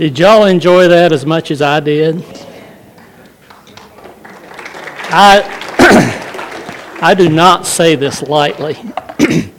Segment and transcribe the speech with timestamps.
[0.00, 2.24] Did y'all enjoy that as much as I did?
[5.10, 8.78] I, I do not say this lightly.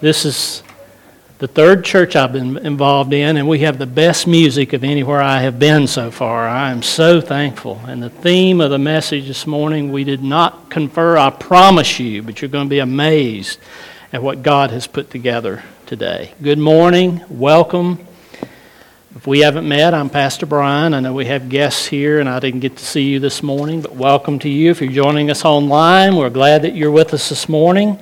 [0.00, 0.64] this is
[1.38, 5.22] the third church I've been involved in, and we have the best music of anywhere
[5.22, 6.48] I have been so far.
[6.48, 7.80] I am so thankful.
[7.86, 12.24] And the theme of the message this morning, we did not confer, I promise you,
[12.24, 13.60] but you're going to be amazed
[14.12, 16.34] at what God has put together today.
[16.42, 17.22] Good morning.
[17.28, 18.08] Welcome.
[19.22, 20.94] If we haven't met, I'm Pastor Brian.
[20.94, 23.80] I know we have guests here, and I didn't get to see you this morning,
[23.80, 24.72] but welcome to you.
[24.72, 28.00] If you're joining us online, we're glad that you're with us this morning.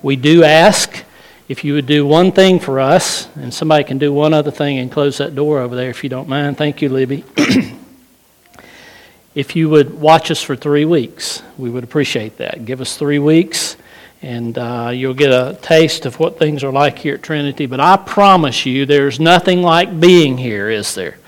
[0.00, 1.04] We do ask
[1.46, 4.78] if you would do one thing for us, and somebody can do one other thing
[4.78, 6.56] and close that door over there if you don't mind.
[6.56, 7.22] Thank you, Libby.
[9.34, 12.64] if you would watch us for three weeks, we would appreciate that.
[12.64, 13.76] Give us three weeks
[14.22, 17.66] and uh, you'll get a taste of what things are like here at Trinity.
[17.66, 21.18] But I promise you, there's nothing like being here, is there?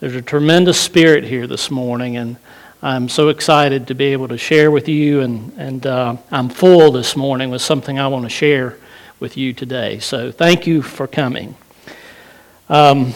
[0.00, 2.36] There's a tremendous spirit here this morning, and
[2.82, 5.20] I'm so excited to be able to share with you.
[5.20, 8.76] And, and uh, I'm full this morning with something I want to share
[9.20, 10.00] with you today.
[10.00, 11.54] So thank you for coming.
[12.68, 13.14] Um,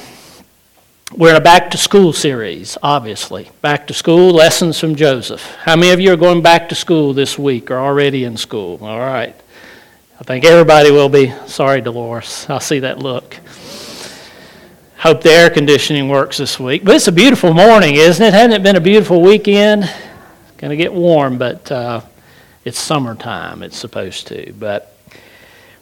[1.17, 3.51] we're in a back to school series, obviously.
[3.63, 5.43] Back to school, lessons from Joseph.
[5.63, 8.79] How many of you are going back to school this week or already in school?
[8.83, 9.35] All right.
[10.21, 11.33] I think everybody will be.
[11.47, 12.47] Sorry, Dolores.
[12.51, 13.39] I see that look.
[14.99, 16.85] Hope the air conditioning works this week.
[16.85, 18.35] But it's a beautiful morning, isn't it?
[18.35, 19.85] Hasn't it been a beautiful weekend?
[19.85, 22.03] It's going to get warm, but uh,
[22.65, 23.63] it's summertime.
[23.63, 24.53] It's supposed to.
[24.59, 24.95] But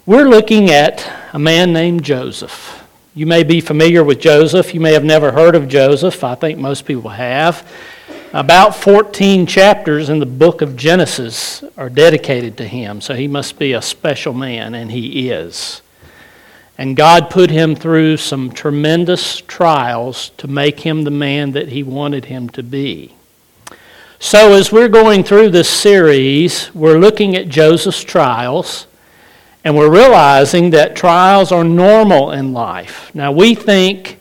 [0.05, 2.86] we're looking at a man named Joseph.
[3.17, 4.75] You may be familiar with Joseph.
[4.75, 6.22] You may have never heard of Joseph.
[6.22, 7.67] I think most people have.
[8.34, 13.59] About 14 chapters in the book of Genesis are dedicated to him, so he must
[13.59, 15.81] be a special man, and he is.
[16.77, 21.83] And God put him through some tremendous trials to make him the man that he
[21.83, 23.14] wanted him to be.
[24.19, 28.87] So, as we're going through this series, we're looking at Joseph's trials.
[29.66, 33.12] And we're realizing that trials are normal in life.
[33.16, 34.21] Now, we think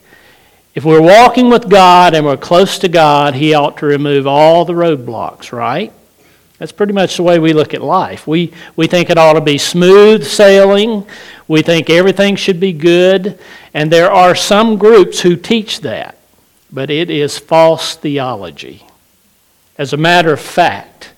[0.74, 4.64] if we're walking with God and we're close to God, He ought to remove all
[4.64, 5.92] the roadblocks, right?
[6.58, 8.26] That's pretty much the way we look at life.
[8.26, 11.06] We, we think it ought to be smooth sailing.
[11.46, 13.38] We think everything should be good.
[13.72, 16.18] And there are some groups who teach that,
[16.72, 18.84] but it is false theology.
[19.78, 21.12] As a matter of fact,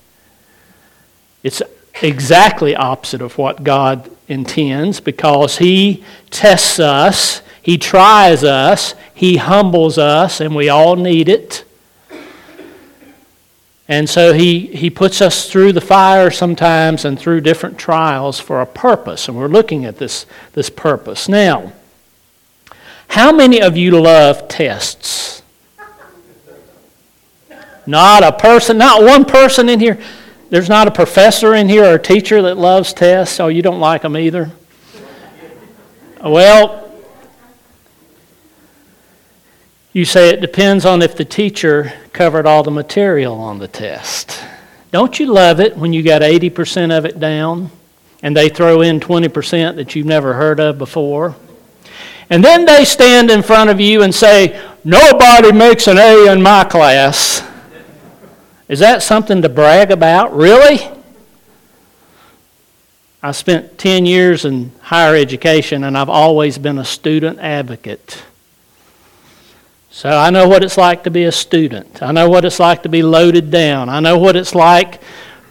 [1.41, 1.63] it's
[2.03, 9.97] exactly opposite of what God intends because He tests us, He tries us, He humbles
[9.97, 11.65] us, and we all need it.
[13.89, 18.61] And so he, he puts us through the fire sometimes and through different trials for
[18.61, 19.27] a purpose.
[19.27, 21.27] And we're looking at this, this purpose.
[21.27, 21.73] Now,
[23.07, 25.41] how many of you love tests?
[27.87, 29.99] Not a person, not one person in here.
[30.49, 33.39] There's not a professor in here or a teacher that loves tests.
[33.39, 34.51] Oh, you don't like them either?
[36.23, 36.91] Well,
[39.93, 44.43] you say it depends on if the teacher covered all the material on the test.
[44.91, 47.69] Don't you love it when you got 80% of it down
[48.23, 51.35] and they throw in 20% that you've never heard of before?
[52.31, 56.41] And then they stand in front of you and say, Nobody makes an A in
[56.41, 57.38] my class.
[58.69, 60.33] Is that something to brag about?
[60.35, 60.79] Really?
[63.21, 68.23] I spent 10 years in higher education and I've always been a student advocate.
[69.89, 72.01] So I know what it's like to be a student.
[72.01, 73.89] I know what it's like to be loaded down.
[73.89, 75.03] I know what it's like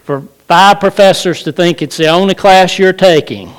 [0.04, 3.52] for five professors to think it's the only class you're taking.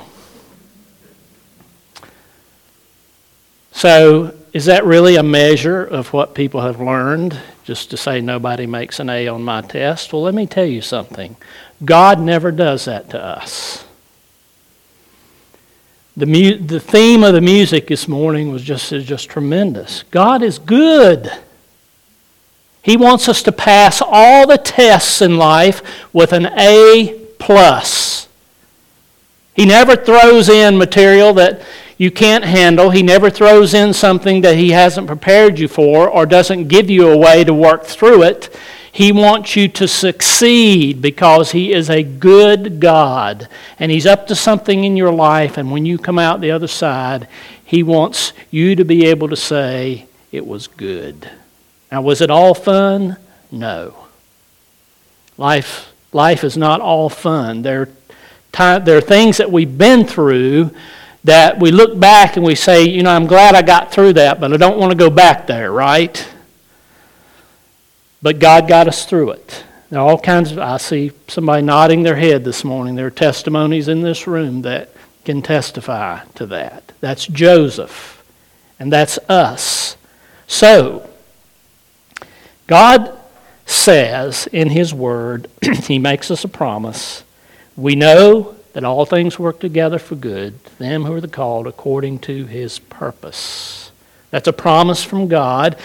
[3.72, 7.38] So, is that really a measure of what people have learned?
[7.70, 10.12] Just to say nobody makes an A on my test.
[10.12, 11.36] Well, let me tell you something
[11.84, 13.84] God never does that to us.
[16.16, 20.02] The, mu- the theme of the music this morning was just, is just tremendous.
[20.10, 21.30] God is good.
[22.82, 25.80] He wants us to pass all the tests in life
[26.12, 28.26] with an A plus.
[29.54, 31.62] He never throws in material that
[32.00, 32.88] you can't handle.
[32.88, 37.10] He never throws in something that He hasn't prepared you for or doesn't give you
[37.10, 38.56] a way to work through it.
[38.90, 43.48] He wants you to succeed because He is a good God.
[43.78, 46.68] And He's up to something in your life, and when you come out the other
[46.68, 47.28] side,
[47.62, 51.30] He wants you to be able to say, It was good.
[51.92, 53.18] Now, was it all fun?
[53.50, 54.06] No.
[55.36, 57.60] Life, life is not all fun.
[57.60, 57.90] There,
[58.54, 60.70] there are things that we've been through
[61.24, 64.40] that we look back and we say, you know, I'm glad I got through that,
[64.40, 66.26] but I don't want to go back there, right?
[68.22, 69.64] But God got us through it.
[69.90, 72.94] There are all kinds of, I see somebody nodding their head this morning.
[72.94, 74.90] There are testimonies in this room that
[75.24, 76.92] can testify to that.
[77.00, 78.22] That's Joseph,
[78.78, 79.96] and that's us.
[80.46, 81.08] So,
[82.66, 83.18] God
[83.66, 85.48] says in His Word,
[85.84, 87.24] He makes us a promise.
[87.76, 91.66] We know that all things work together for good, to them who are the called
[91.66, 93.90] according to His purpose.
[94.30, 95.76] That's a promise from God.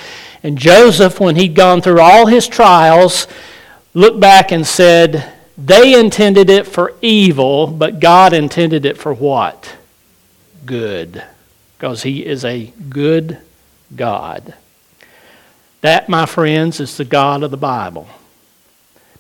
[0.44, 3.28] And Joseph, when he'd gone through all his trials,
[3.94, 9.76] looked back and said, They intended it for evil, but God intended it for what?
[10.66, 11.24] Good.
[11.78, 13.40] Because He is a good
[13.96, 14.54] God.
[15.82, 18.08] That, my friends, is the God of the Bible.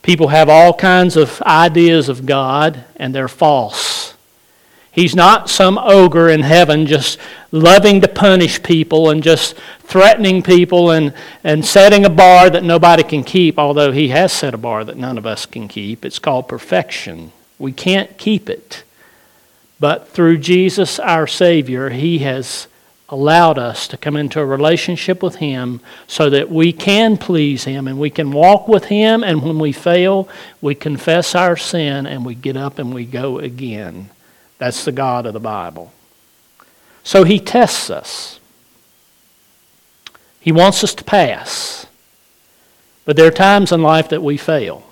[0.05, 4.13] People have all kinds of ideas of God, and they're false.
[4.91, 7.17] He's not some ogre in heaven just
[7.49, 11.11] loving to punish people and just threatening people and,
[11.43, 14.95] and setting a bar that nobody can keep, although He has set a bar that
[14.95, 16.05] none of us can keep.
[16.05, 17.31] It's called perfection.
[17.57, 18.83] We can't keep it.
[19.79, 22.67] But through Jesus, our Savior, He has
[23.09, 27.87] allowed us to come into a relationship with Him so that we can please Him
[27.87, 29.23] and we can walk with Him.
[29.23, 30.27] And when we fail,
[30.61, 34.09] we confess our sin and we get up and we go again.
[34.57, 35.91] That's the God of the Bible.
[37.03, 38.39] So He tests us,
[40.39, 41.85] He wants us to pass.
[43.05, 44.83] But there are times in life that we fail.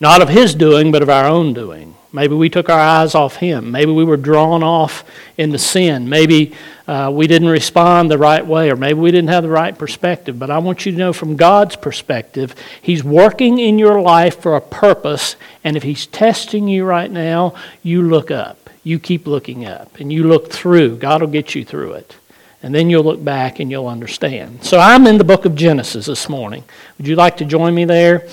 [0.00, 1.94] Not of His doing, but of our own doing.
[2.14, 3.72] Maybe we took our eyes off Him.
[3.72, 5.04] Maybe we were drawn off
[5.36, 6.08] into sin.
[6.08, 6.54] Maybe
[6.86, 10.38] uh, we didn't respond the right way, or maybe we didn't have the right perspective.
[10.38, 14.54] But I want you to know from God's perspective, He's working in your life for
[14.54, 15.34] a purpose.
[15.64, 18.70] And if He's testing you right now, you look up.
[18.84, 20.98] You keep looking up, and you look through.
[20.98, 22.14] God will get you through it.
[22.62, 24.62] And then you'll look back and you'll understand.
[24.62, 26.62] So I'm in the book of Genesis this morning.
[26.96, 28.28] Would you like to join me there?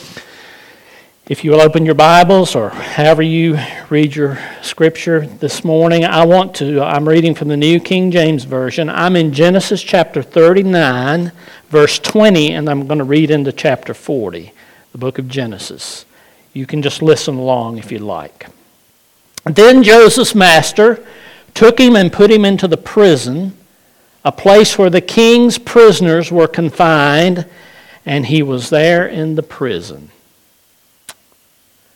[1.28, 3.60] If you will open your Bibles or however you
[3.92, 8.44] read your scripture this morning, I want to, I'm reading from the New King James
[8.44, 8.90] Version.
[8.90, 11.32] I'm in Genesis chapter 39,
[11.70, 14.52] verse 20, and I'm going to read into chapter 40,
[14.94, 16.06] the book of Genesis.
[16.54, 18.48] You can just listen along if you'd like.
[19.44, 21.06] Then Joseph's master
[21.54, 23.56] took him and put him into the prison,
[24.26, 27.46] a place where the king's prisoners were confined,
[28.08, 30.10] and he was there in the prison.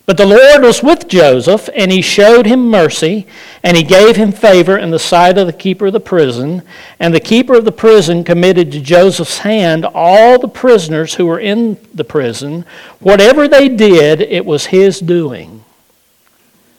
[0.06, 3.26] But the Lord was with Joseph, and he showed him mercy,
[3.64, 6.62] and he gave him favor in the sight of the keeper of the prison.
[7.00, 11.40] And the keeper of the prison committed to Joseph's hand all the prisoners who were
[11.40, 12.66] in the prison.
[13.00, 15.64] Whatever they did, it was his doing.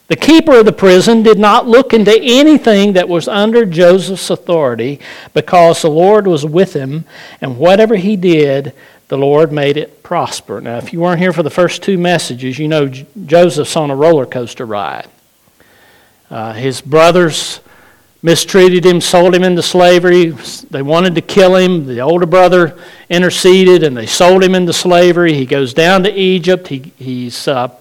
[0.09, 5.01] The keeper of the prison did not look into anything that was under Joseph's authority,
[5.35, 7.07] because the Lord was with him,
[7.41, 8.73] and whatever he did,
[9.09, 10.61] the Lord made it prosper.
[10.61, 13.97] Now, if you weren't here for the first two messages, you know Joseph's on a
[13.97, 15.09] roller coaster ride.
[16.29, 17.61] Uh, his brothers
[18.21, 20.31] mistreated him, sold him into slavery.
[20.71, 21.87] They wanted to kill him.
[21.87, 22.77] The older brother
[23.09, 25.35] interceded and they sold him into slavery.
[25.35, 26.67] He goes down to Egypt.
[26.67, 27.73] He, he's uh,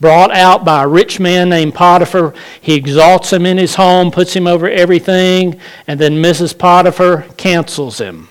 [0.00, 2.32] brought out by a rich man named Potiphar.
[2.62, 6.56] He exalts him in his home, puts him over everything, and then Mrs.
[6.56, 8.30] Potiphar cancels him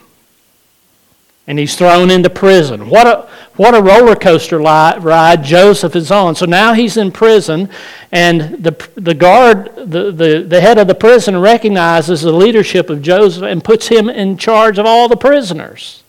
[1.48, 2.90] and he's thrown into prison.
[2.90, 6.36] What a, what a roller coaster ride Joseph is on.
[6.36, 7.70] So now he's in prison,
[8.12, 13.02] and the, the guard, the, the, the head of the prison, recognizes the leadership of
[13.02, 16.04] Joseph and puts him in charge of all the prisoners.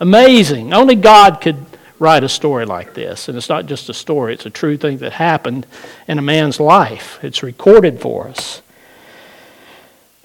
[0.00, 0.74] Amazing.
[0.74, 1.64] Only God could
[1.98, 3.28] write a story like this.
[3.28, 5.66] And it's not just a story, it's a true thing that happened
[6.06, 7.18] in a man's life.
[7.22, 8.60] It's recorded for us.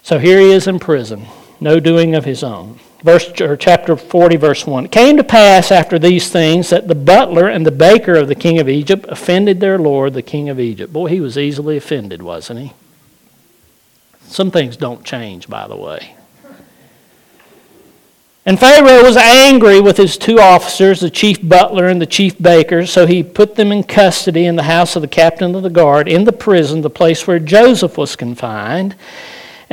[0.02, 1.26] So here he is in prison,
[1.60, 4.86] no doing of his own verse, or chapter 40, verse 1.
[4.86, 8.34] It came to pass after these things that the butler and the baker of the
[8.34, 10.92] king of Egypt offended their lord, the king of Egypt.
[10.92, 12.72] Boy, he was easily offended, wasn't he?
[14.22, 16.16] Some things don't change, by the way.
[18.44, 22.86] And Pharaoh was angry with his two officers, the chief butler and the chief baker,
[22.86, 26.08] so he put them in custody in the house of the captain of the guard,
[26.08, 28.96] in the prison, the place where Joseph was confined.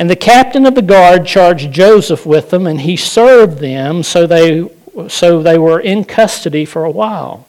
[0.00, 4.26] And the captain of the guard charged Joseph with them, and he served them so
[4.26, 4.66] they,
[5.08, 7.46] so they were in custody for a while.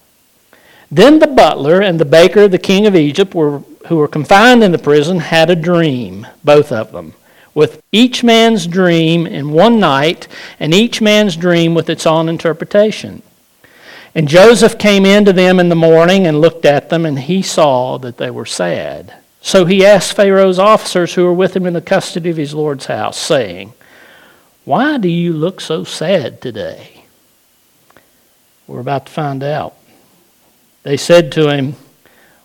[0.91, 4.65] Then the butler and the baker of the king of Egypt, were, who were confined
[4.65, 7.13] in the prison, had a dream, both of them,
[7.53, 10.27] with each man's dream in one night,
[10.59, 13.21] and each man's dream with its own interpretation.
[14.13, 17.41] And Joseph came in to them in the morning and looked at them, and he
[17.43, 19.20] saw that they were sad.
[19.41, 22.85] So he asked Pharaoh's officers who were with him in the custody of his Lord's
[22.85, 23.73] house, saying,
[24.65, 27.05] Why do you look so sad today?
[28.67, 29.75] We're about to find out.
[30.83, 31.75] They said to him,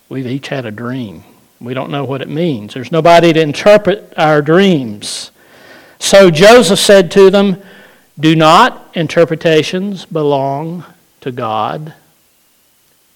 [0.09, 1.23] We've each had a dream.
[1.59, 2.73] We don't know what it means.
[2.73, 5.31] There's nobody to interpret our dreams.
[5.99, 7.61] So Joseph said to them,
[8.19, 10.83] Do not interpretations belong
[11.21, 11.93] to God?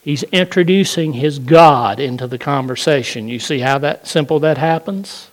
[0.03, 3.27] He's introducing his God into the conversation.
[3.27, 5.29] You see how that simple that happens?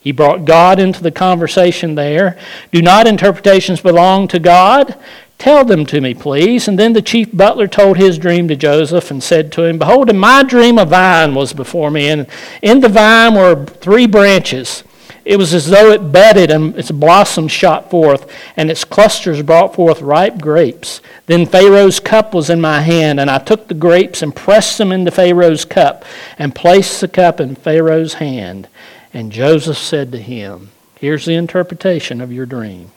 [0.00, 2.38] He brought God into the conversation there.
[2.72, 4.96] Do not interpretations belong to God?
[5.38, 6.66] Tell them to me, please.
[6.66, 10.10] And then the chief butler told his dream to Joseph and said to him, Behold,
[10.10, 12.26] in my dream a vine was before me, and
[12.62, 14.82] in the vine were three branches.
[15.28, 19.74] It was as though it budded and its blossoms shot forth, and its clusters brought
[19.74, 21.02] forth ripe grapes.
[21.26, 24.90] Then Pharaoh's cup was in my hand, and I took the grapes and pressed them
[24.90, 26.06] into Pharaoh's cup,
[26.38, 28.68] and placed the cup in Pharaoh's hand.
[29.12, 32.90] And Joseph said to him, Here's the interpretation of your dream.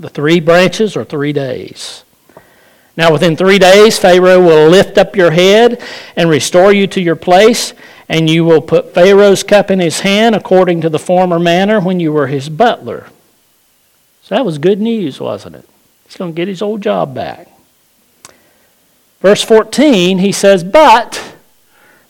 [0.00, 2.02] The three branches are three days.
[2.96, 5.80] Now, within three days, Pharaoh will lift up your head
[6.16, 7.72] and restore you to your place,
[8.08, 12.00] and you will put Pharaoh's cup in his hand according to the former manner when
[12.00, 13.08] you were his butler.
[14.22, 15.68] So that was good news, wasn't it?
[16.04, 17.48] He's going to get his old job back.
[19.20, 21.34] Verse 14, he says, But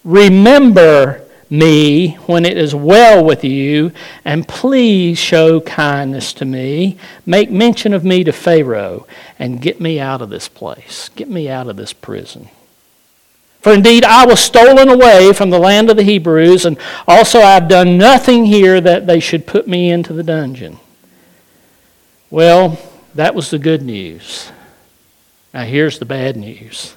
[0.04, 3.92] remember me when it is well with you,
[4.24, 6.98] and please show kindness to me.
[7.24, 9.06] Make mention of me to Pharaoh,
[9.38, 11.08] and get me out of this place.
[11.14, 12.48] Get me out of this prison.
[13.66, 17.54] For indeed I was stolen away from the land of the Hebrews, and also I
[17.54, 20.78] have done nothing here that they should put me into the dungeon.
[22.30, 22.78] Well,
[23.16, 24.52] that was the good news.
[25.52, 26.94] Now here's the bad news.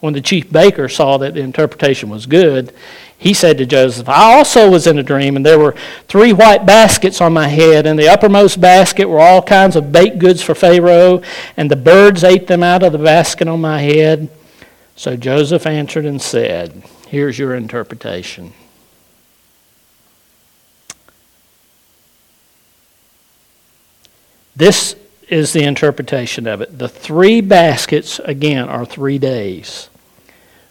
[0.00, 2.74] When the chief baker saw that the interpretation was good,
[3.16, 5.74] he said to Joseph, I also was in a dream, and there were
[6.08, 7.86] three white baskets on my head.
[7.86, 11.22] In the uppermost basket were all kinds of baked goods for Pharaoh,
[11.56, 14.28] and the birds ate them out of the basket on my head.
[15.02, 18.52] So Joseph answered and said, Here's your interpretation.
[24.54, 24.94] This
[25.28, 26.78] is the interpretation of it.
[26.78, 29.88] The three baskets, again, are three days.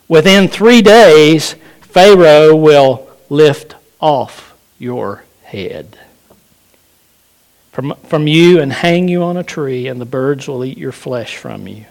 [0.07, 5.99] Within three days, Pharaoh will lift off your head
[7.73, 10.93] from, from you and hang you on a tree, and the birds will eat your
[10.93, 11.83] flesh from you.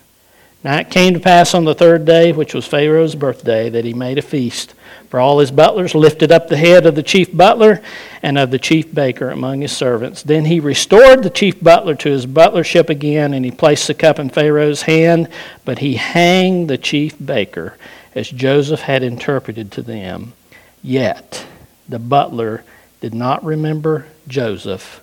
[0.62, 3.94] Now it came to pass on the third day, which was Pharaoh's birthday, that he
[3.94, 4.74] made a feast.
[5.08, 7.82] For all his butlers lifted up the head of the chief butler
[8.22, 10.22] and of the chief baker among his servants.
[10.22, 14.18] Then he restored the chief butler to his butlership again, and he placed the cup
[14.18, 15.28] in Pharaoh's hand,
[15.64, 17.76] but he hanged the chief baker
[18.14, 20.34] as Joseph had interpreted to them.
[20.82, 21.46] Yet
[21.88, 22.64] the butler
[23.00, 25.02] did not remember Joseph,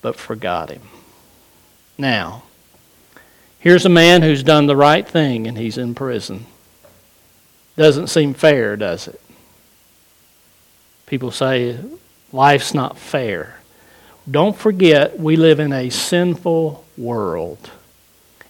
[0.00, 0.82] but forgot him.
[1.98, 2.44] Now,
[3.58, 6.46] here's a man who's done the right thing and he's in prison.
[7.76, 9.20] Doesn't seem fair, does it?
[11.06, 11.78] People say
[12.32, 13.60] life's not fair.
[14.28, 17.70] Don't forget, we live in a sinful world.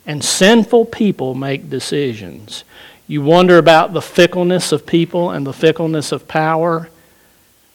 [0.06, 2.64] And sinful people make decisions.
[3.08, 6.88] You wonder about the fickleness of people and the fickleness of power.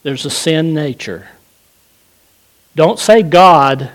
[0.02, 1.28] There's a sin nature.
[2.74, 3.90] Don't say God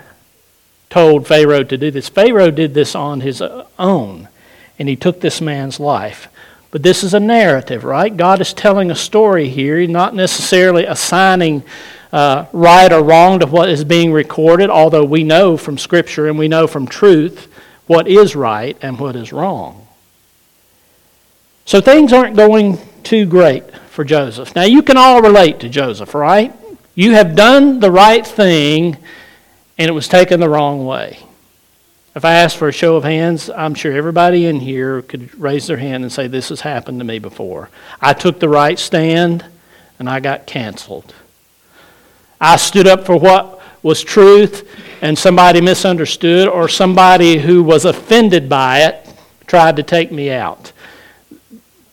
[0.90, 2.08] told Pharaoh to do this.
[2.08, 3.42] Pharaoh did this on his
[3.78, 4.28] own,
[4.78, 6.28] and he took this man's life.
[6.70, 8.14] But this is a narrative, right?
[8.14, 11.62] God is telling a story here, not necessarily assigning
[12.12, 16.38] uh, right or wrong to what is being recorded, although we know from Scripture and
[16.38, 17.52] we know from truth
[17.86, 19.86] what is right and what is wrong.
[21.64, 24.54] So things aren't going too great for Joseph.
[24.54, 26.54] Now, you can all relate to Joseph, right?
[26.94, 28.96] You have done the right thing,
[29.78, 31.20] and it was taken the wrong way.
[32.14, 35.68] If I asked for a show of hands, I'm sure everybody in here could raise
[35.68, 37.70] their hand and say, This has happened to me before.
[38.00, 39.44] I took the right stand,
[39.98, 41.14] and I got canceled.
[42.40, 44.68] I stood up for what was truth,
[45.00, 49.14] and somebody misunderstood, or somebody who was offended by it
[49.46, 50.72] tried to take me out.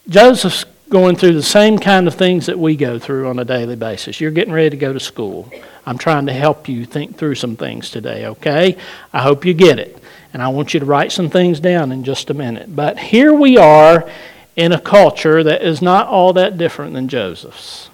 [0.10, 3.76] Joseph's going through the same kind of things that we go through on a daily
[3.76, 4.22] basis.
[4.22, 5.52] You're getting ready to go to school.
[5.86, 8.78] I'm trying to help you think through some things today, okay?
[9.14, 10.02] I hope you get it.
[10.34, 12.76] And I want you to write some things down in just a minute.
[12.76, 14.10] But here we are
[14.56, 17.90] in a culture that is not all that different than Joseph's.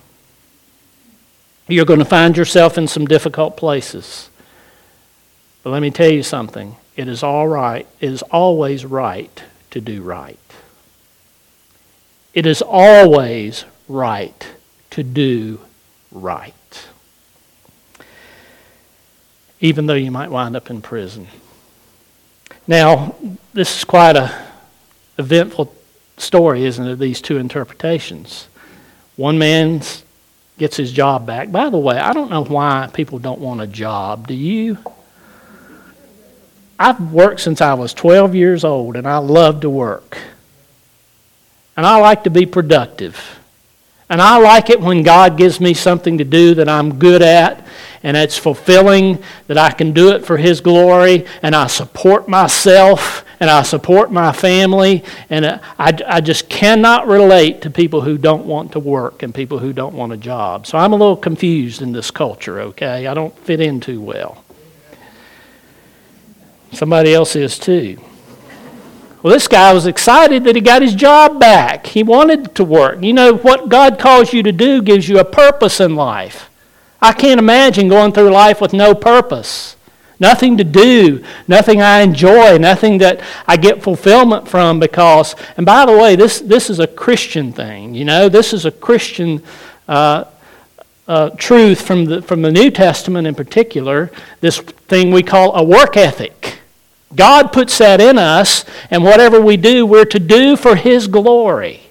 [1.68, 4.30] You're going to find yourself in some difficult places.
[5.64, 6.76] But let me tell you something.
[6.96, 7.88] It is all right.
[8.00, 10.38] It is always right to do right.
[12.34, 14.48] It is always right
[14.92, 15.60] to do
[16.12, 16.54] right.
[19.62, 21.28] Even though you might wind up in prison.
[22.68, 23.16] Now,
[23.54, 24.48] this is quite a
[25.18, 25.74] eventful
[26.18, 27.00] story, isn't it?
[27.00, 28.48] These two interpretations.
[29.16, 29.82] One man
[30.58, 31.52] gets his job back.
[31.52, 34.28] By the way, I don't know why people don't want a job.
[34.28, 34.78] Do you?
[36.80, 40.18] I've worked since I was 12 years old, and I love to work.
[41.78, 43.40] And I like to be productive.
[44.12, 47.66] And I like it when God gives me something to do that I'm good at
[48.04, 53.24] and it's fulfilling, that I can do it for His glory, and I support myself
[53.40, 55.06] and I support my family.
[55.30, 59.60] And I, I just cannot relate to people who don't want to work and people
[59.60, 60.68] who don't want a job.
[60.68, 63.08] So I'm a little confused in this culture, okay?
[63.08, 64.44] I don't fit in too well.
[66.74, 67.98] Somebody else is too.
[69.22, 71.86] Well, this guy was excited that he got his job back.
[71.86, 73.04] He wanted to work.
[73.04, 76.50] You know, what God calls you to do gives you a purpose in life.
[77.02, 79.76] I can't imagine going through life with no purpose.
[80.20, 85.88] Nothing to do, nothing I enjoy, nothing that I get fulfillment from because, and by
[85.88, 89.42] the way, this, this is a Christian thing, you know, this is a Christian
[89.88, 90.26] uh,
[91.08, 94.12] uh, truth from the, from the New Testament in particular,
[94.42, 96.61] this thing we call a work ethic.
[97.16, 101.82] God puts that in us, and whatever we do, we're to do for His glory.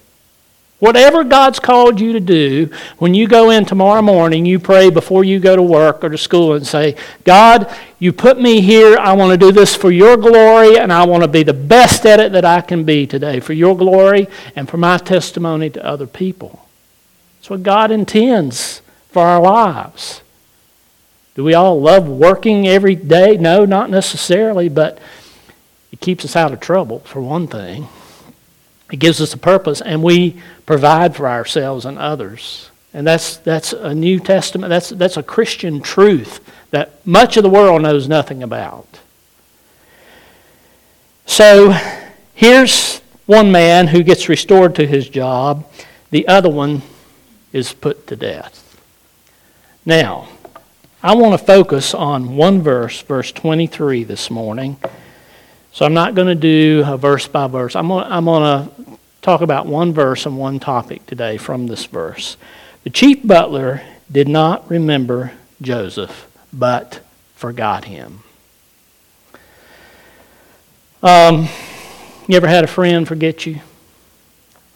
[0.80, 5.24] Whatever God's called you to do, when you go in tomorrow morning, you pray before
[5.24, 8.96] you go to work or to school and say, God, you put me here.
[8.96, 12.06] I want to do this for your glory, and I want to be the best
[12.06, 15.84] at it that I can be today for your glory and for my testimony to
[15.84, 16.66] other people.
[17.38, 20.22] That's what God intends for our lives.
[21.40, 23.38] Do we all love working every day?
[23.38, 24.98] No, not necessarily, but
[25.90, 27.88] it keeps us out of trouble, for one thing.
[28.92, 32.68] It gives us a purpose, and we provide for ourselves and others.
[32.92, 36.40] And that's, that's a New Testament, that's, that's a Christian truth
[36.72, 39.00] that much of the world knows nothing about.
[41.24, 41.74] So
[42.34, 45.66] here's one man who gets restored to his job,
[46.10, 46.82] the other one
[47.50, 48.78] is put to death.
[49.86, 50.28] Now,
[51.02, 54.76] I want to focus on one verse, verse 23 this morning.
[55.72, 57.74] So I'm not going to do a verse by verse.
[57.74, 61.68] I'm going, to, I'm going to talk about one verse and one topic today from
[61.68, 62.36] this verse.
[62.84, 63.80] The chief butler
[64.12, 65.32] did not remember
[65.62, 67.00] Joseph, but
[67.34, 68.22] forgot him.
[71.02, 71.48] Um,
[72.28, 73.60] you ever had a friend forget you?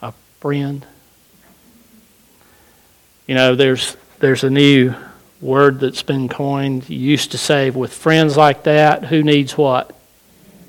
[0.01, 0.83] A friend?
[3.27, 4.95] You know, there's there's a new
[5.41, 6.89] word that's been coined.
[6.89, 9.95] You used to say, with friends like that, who needs what?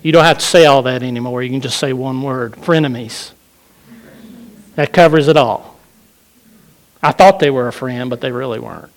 [0.03, 1.43] You don't have to say all that anymore.
[1.43, 3.33] You can just say one word frenemies.
[4.77, 5.77] That covers it all.
[7.03, 8.93] I thought they were a friend, but they really weren't.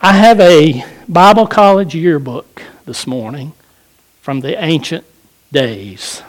[0.00, 3.52] I have a Bible college yearbook this morning
[4.20, 5.04] from the ancient
[5.50, 6.20] days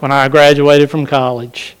[0.00, 1.76] when I graduated from college.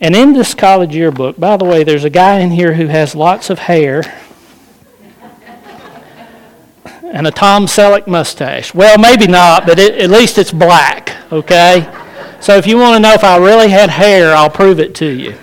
[0.00, 3.14] And in this college yearbook, by the way, there's a guy in here who has
[3.14, 4.02] lots of hair
[7.12, 8.72] and a Tom Selleck mustache.
[8.72, 11.92] Well, maybe not, but it, at least it's black, okay?
[12.40, 15.06] So if you want to know if I really had hair, I'll prove it to
[15.06, 15.36] you.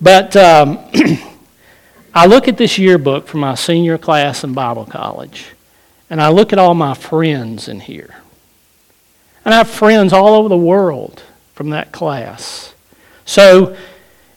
[0.00, 0.78] But um,
[2.14, 5.50] I look at this yearbook from my senior class in Bible college,
[6.10, 8.16] and I look at all my friends in here.
[9.44, 11.22] And I have friends all over the world
[11.54, 12.74] from that class.
[13.28, 13.76] So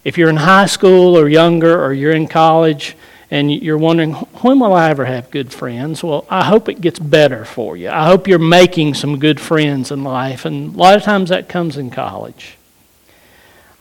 [0.04, 2.94] if you're in high school or younger, or you're in college,
[3.30, 6.04] and you're wondering, when will I ever have good friends?
[6.04, 7.88] Well, I hope it gets better for you.
[7.88, 11.48] I hope you're making some good friends in life, and a lot of times that
[11.48, 12.58] comes in college.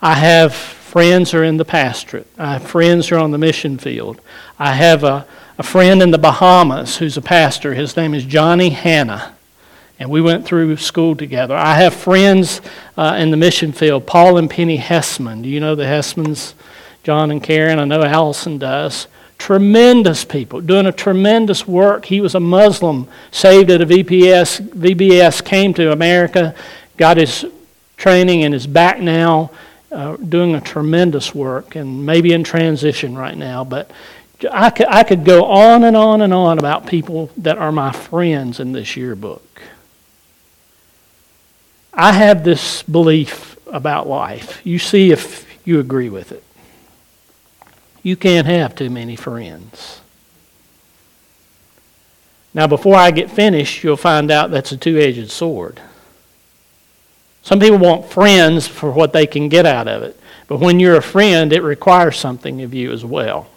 [0.02, 2.28] I have friends who are in the pastorate.
[2.38, 4.22] I have friends who are on the mission field.
[4.58, 7.74] I have a, a friend in the Bahamas who's a pastor.
[7.74, 9.36] His name is Johnny Hanna,
[10.02, 11.56] and we went through school together.
[11.56, 12.60] I have friends
[12.98, 15.44] uh, in the mission field, Paul and Penny Hessman.
[15.44, 16.56] Do you know the Hessmans?
[17.04, 17.78] John and Karen.
[17.78, 19.06] I know Allison does.
[19.38, 22.06] Tremendous people doing a tremendous work.
[22.06, 26.56] He was a Muslim, saved at a VPS, VBS, came to America,
[26.98, 27.46] got his
[27.96, 29.52] training, and is back now
[29.92, 33.64] uh, doing a tremendous work and maybe in transition right now.
[33.64, 33.92] But
[34.52, 37.92] I could, I could go on and on and on about people that are my
[37.92, 39.51] friends in this yearbook.
[41.94, 44.62] I have this belief about life.
[44.66, 46.44] You see if you agree with it.
[48.04, 50.02] You can't have too many friends.
[52.54, 55.80] Now, before I get finished, you'll find out that's a two edged sword.
[57.44, 60.20] Some people want friends for what they can get out of it.
[60.48, 63.48] But when you're a friend, it requires something of you as well.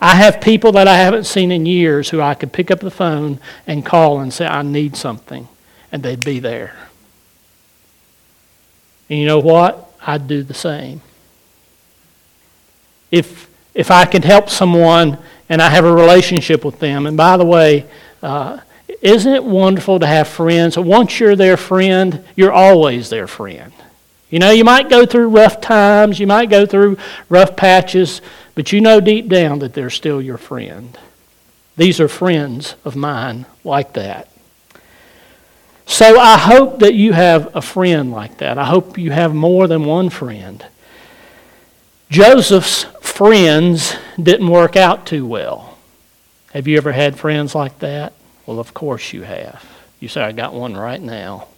[0.00, 2.90] I have people that I haven't seen in years who I could pick up the
[2.90, 5.48] phone and call and say, I need something,
[5.90, 6.74] and they'd be there.
[9.08, 9.92] And you know what?
[10.06, 11.00] I'd do the same.
[13.10, 17.36] If, if I could help someone and I have a relationship with them, and by
[17.36, 17.86] the way,
[18.22, 18.58] uh,
[19.00, 20.78] isn't it wonderful to have friends?
[20.78, 23.72] Once you're their friend, you're always their friend.
[24.30, 26.96] You know, you might go through rough times, you might go through
[27.28, 28.22] rough patches,
[28.54, 30.98] but you know deep down that they're still your friend.
[31.76, 34.28] These are friends of mine like that.
[35.92, 38.56] So I hope that you have a friend like that.
[38.56, 40.64] I hope you have more than one friend.
[42.08, 45.76] Joseph's friends didn't work out too well.
[46.54, 48.14] Have you ever had friends like that?
[48.46, 49.62] Well, of course you have.
[50.00, 51.48] You say, I got one right now.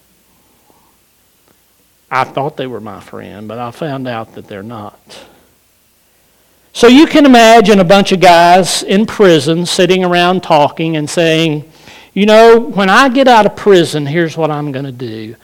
[2.11, 5.27] I thought they were my friend, but I found out that they're not.
[6.73, 11.71] So you can imagine a bunch of guys in prison sitting around talking and saying,
[12.15, 15.35] You know, when I get out of prison, here's what I'm going to do.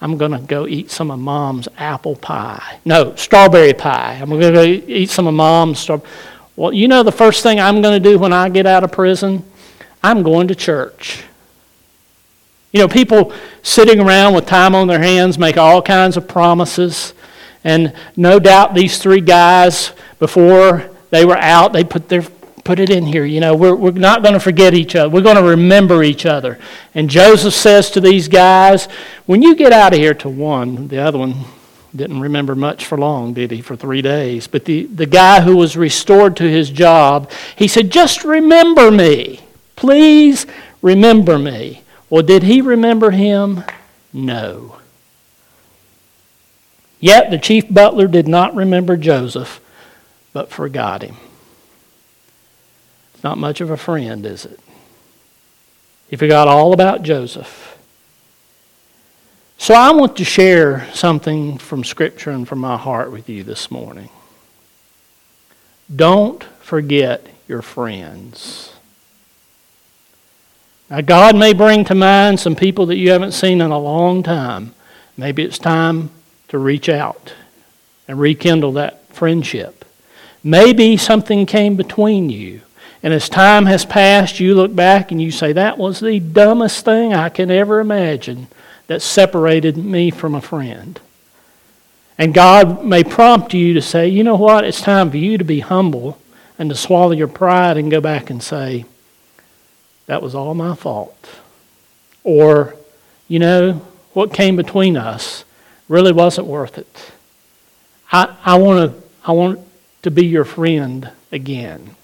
[0.00, 2.78] I'm going to go eat some of mom's apple pie.
[2.84, 4.18] No, strawberry pie.
[4.20, 6.08] I'm going to go eat some of mom's strawberry.
[6.56, 8.92] Well, you know the first thing I'm going to do when I get out of
[8.92, 9.44] prison?
[10.02, 11.24] I'm going to church.
[12.72, 17.12] You know, people sitting around with time on their hands make all kinds of promises.
[17.64, 22.22] And no doubt these three guys, before they were out, they put, their,
[22.64, 23.24] put it in here.
[23.24, 25.08] You know, we're, we're not going to forget each other.
[25.08, 26.58] We're going to remember each other.
[26.94, 28.86] And Joseph says to these guys,
[29.26, 31.44] when you get out of here to one, the other one
[31.94, 33.60] didn't remember much for long, did he?
[33.60, 34.46] For three days.
[34.46, 39.40] But the, the guy who was restored to his job, he said, just remember me.
[39.76, 40.46] Please
[40.82, 41.82] remember me.
[42.08, 43.64] Well, did he remember him?
[44.12, 44.76] No.
[47.00, 49.60] Yet the chief butler did not remember Joseph,
[50.32, 51.16] but forgot him.
[53.22, 54.60] Not much of a friend, is it?
[56.08, 57.78] He forgot all about Joseph.
[59.58, 63.70] So I want to share something from Scripture and from my heart with you this
[63.70, 64.08] morning.
[65.94, 68.72] Don't forget your friends.
[70.88, 74.22] Now, God may bring to mind some people that you haven't seen in a long
[74.22, 74.74] time.
[75.16, 76.10] Maybe it's time
[76.48, 77.34] to reach out
[78.08, 79.84] and rekindle that friendship.
[80.42, 82.62] Maybe something came between you.
[83.02, 86.84] And as time has passed, you look back and you say, That was the dumbest
[86.84, 88.48] thing I can ever imagine
[88.86, 91.00] that separated me from a friend.
[92.18, 94.64] And God may prompt you to say, You know what?
[94.64, 96.18] It's time for you to be humble
[96.58, 98.84] and to swallow your pride and go back and say,
[100.10, 101.40] that was all my fault.
[102.24, 102.74] Or,
[103.28, 103.74] you know,
[104.12, 105.44] what came between us
[105.88, 107.12] really wasn't worth it.
[108.10, 109.60] I, I, want to, I want
[110.02, 111.94] to be your friend again.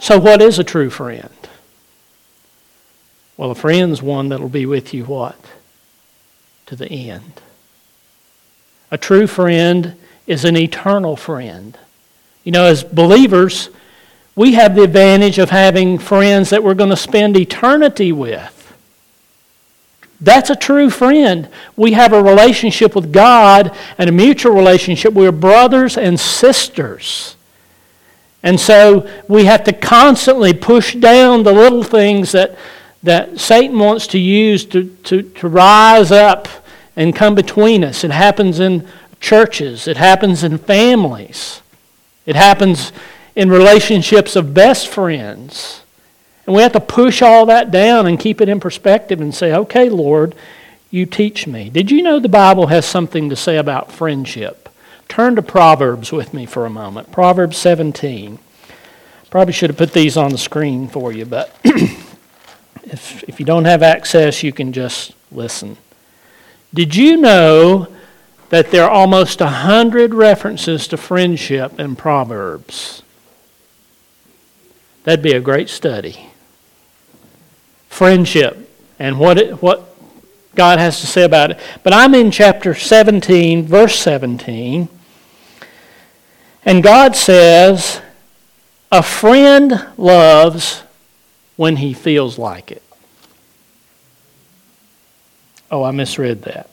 [0.00, 1.28] So, what is a true friend?
[3.36, 5.38] Well, a friend's one that'll be with you what?
[6.66, 7.40] To the end.
[8.90, 11.76] A true friend is an eternal friend.
[12.44, 13.68] You know, as believers,
[14.34, 18.56] we have the advantage of having friends that we're going to spend eternity with.
[20.18, 21.48] That's a true friend.
[21.76, 25.12] We have a relationship with God and a mutual relationship.
[25.12, 27.36] We're brothers and sisters.
[28.42, 32.56] And so we have to constantly push down the little things that,
[33.02, 36.48] that Satan wants to use to, to, to rise up
[36.96, 38.02] and come between us.
[38.04, 38.86] It happens in
[39.20, 41.60] churches, it happens in families,
[42.24, 42.92] it happens
[43.36, 45.82] in relationships of best friends.
[46.46, 49.54] And we have to push all that down and keep it in perspective and say,
[49.54, 50.34] okay, Lord,
[50.90, 51.70] you teach me.
[51.70, 54.59] Did you know the Bible has something to say about friendship?
[55.10, 57.10] Turn to Proverbs with me for a moment.
[57.10, 58.38] Proverbs 17.
[59.28, 61.52] Probably should have put these on the screen for you, but
[62.84, 65.76] if, if you don't have access, you can just listen.
[66.72, 67.88] Did you know
[68.50, 73.02] that there are almost a hundred references to friendship in Proverbs?
[75.02, 76.30] That'd be a great study.
[77.88, 78.70] Friendship
[79.00, 79.92] and what, it, what
[80.54, 81.58] God has to say about it.
[81.82, 84.88] But I'm in chapter 17, verse 17.
[86.64, 88.00] And God says,
[88.92, 90.82] A friend loves
[91.56, 92.82] when he feels like it.
[95.70, 96.68] Oh, I misread that.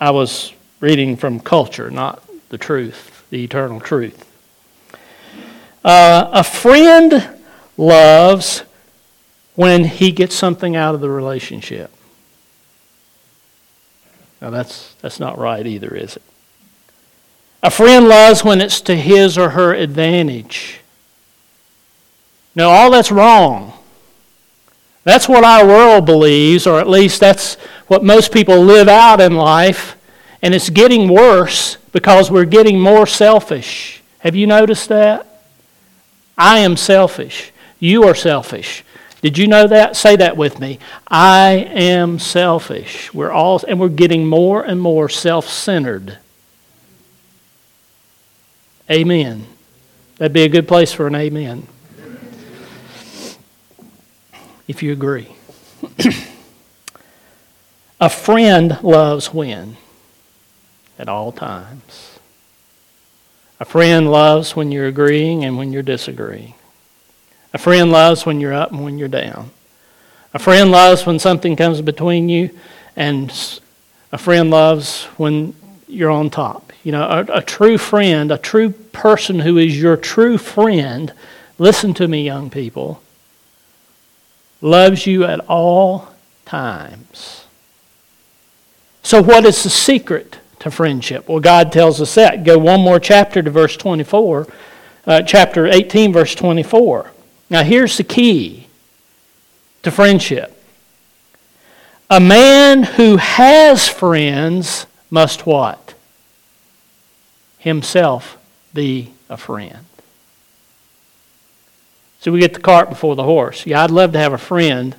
[0.00, 4.24] I was reading from culture, not the truth, the eternal truth.
[5.84, 7.28] Uh, a friend
[7.76, 8.62] loves
[9.54, 11.90] when he gets something out of the relationship.
[14.40, 16.22] Now, that's, that's not right either, is it?
[17.62, 20.80] A friend loves when it's to his or her advantage.
[22.54, 23.72] No, all that's wrong.
[25.04, 27.54] That's what our world believes, or at least that's
[27.86, 29.96] what most people live out in life,
[30.42, 34.02] and it's getting worse because we're getting more selfish.
[34.18, 35.26] Have you noticed that?
[36.36, 37.52] I am selfish.
[37.80, 38.84] You are selfish.
[39.22, 39.96] Did you know that?
[39.96, 40.78] Say that with me.
[41.08, 43.12] I am selfish.
[43.12, 46.18] We're all and we're getting more and more self-centered.
[48.90, 49.46] Amen.
[50.16, 51.66] That'd be a good place for an amen.
[54.66, 55.28] If you agree.
[58.00, 59.76] a friend loves when?
[60.98, 62.18] At all times.
[63.60, 66.54] A friend loves when you're agreeing and when you're disagreeing.
[67.52, 69.50] A friend loves when you're up and when you're down.
[70.34, 72.50] A friend loves when something comes between you,
[72.94, 73.32] and
[74.12, 75.54] a friend loves when
[75.88, 76.67] you're on top.
[76.82, 81.12] You know, a, a, true friend, a true person who is your true friend,
[81.58, 83.02] listen to me, young people,
[84.60, 86.08] loves you at all
[86.44, 87.44] times.
[89.02, 91.28] So, what is the secret to friendship?
[91.28, 92.44] Well, God tells us that.
[92.44, 94.46] Go one more chapter to verse 24,
[95.06, 97.10] uh, chapter 18, verse 24.
[97.50, 98.68] Now, here's the key
[99.82, 100.54] to friendship
[102.10, 105.87] a man who has friends must what?
[107.58, 108.38] Himself
[108.72, 109.84] be a friend.
[112.20, 113.66] So we get the cart before the horse.
[113.66, 114.96] Yeah, I'd love to have a friend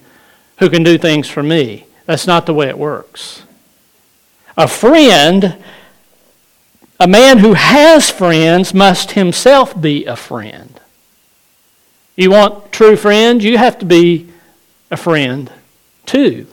[0.58, 1.86] who can do things for me.
[2.06, 3.44] That's not the way it works.
[4.58, 5.58] A friend,
[7.00, 10.80] a man who has friends, must himself be a friend.
[12.16, 14.30] You want true friends, you have to be
[14.92, 15.52] a friend
[16.06, 16.48] too.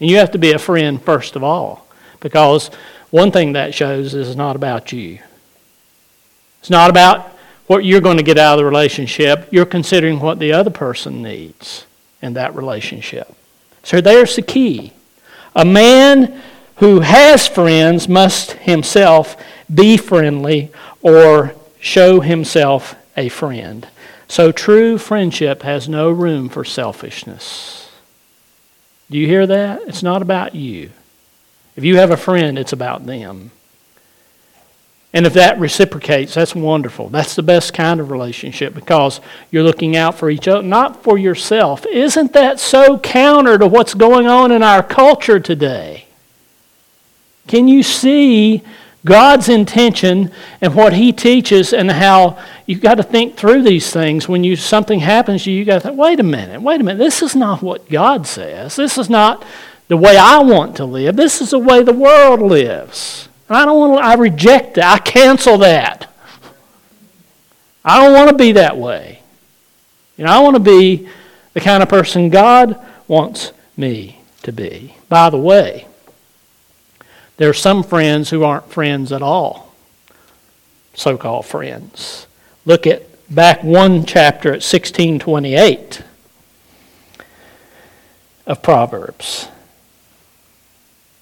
[0.00, 1.86] And you have to be a friend first of all.
[2.20, 2.68] Because
[3.10, 5.20] one thing that shows is not about you.
[6.60, 7.32] It's not about
[7.66, 9.48] what you're going to get out of the relationship.
[9.50, 11.86] You're considering what the other person needs
[12.22, 13.34] in that relationship.
[13.82, 14.92] So there's the key.
[15.54, 16.40] A man
[16.76, 19.36] who has friends must himself
[19.72, 20.70] be friendly
[21.02, 23.86] or show himself a friend.
[24.28, 27.90] So true friendship has no room for selfishness.
[29.10, 29.82] Do you hear that?
[29.82, 30.90] It's not about you.
[31.76, 33.50] If you have a friend, it's about them.
[35.12, 37.08] And if that reciprocates, that's wonderful.
[37.08, 41.16] That's the best kind of relationship because you're looking out for each other, not for
[41.16, 41.86] yourself.
[41.86, 46.06] Isn't that so counter to what's going on in our culture today?
[47.46, 48.62] Can you see
[49.04, 54.28] God's intention and what He teaches, and how you've got to think through these things.
[54.28, 56.84] When you something happens to you, you got to think, wait a minute, wait a
[56.84, 56.98] minute.
[56.98, 58.76] This is not what God says.
[58.76, 59.44] This is not
[59.86, 61.16] the way I want to live.
[61.16, 63.27] This is the way the world lives.
[63.50, 64.92] I don't want to, I reject that.
[64.92, 66.12] I cancel that.
[67.84, 69.22] I don't want to be that way.
[70.16, 71.08] You know, I want to be
[71.54, 74.94] the kind of person God wants me to be.
[75.08, 75.86] By the way,
[77.38, 79.74] there are some friends who aren't friends at all,
[80.94, 82.26] so called friends.
[82.66, 86.02] Look at back one chapter at 1628
[88.46, 89.48] of Proverbs.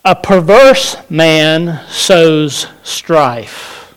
[0.06, 3.94] A perverse man sows strife.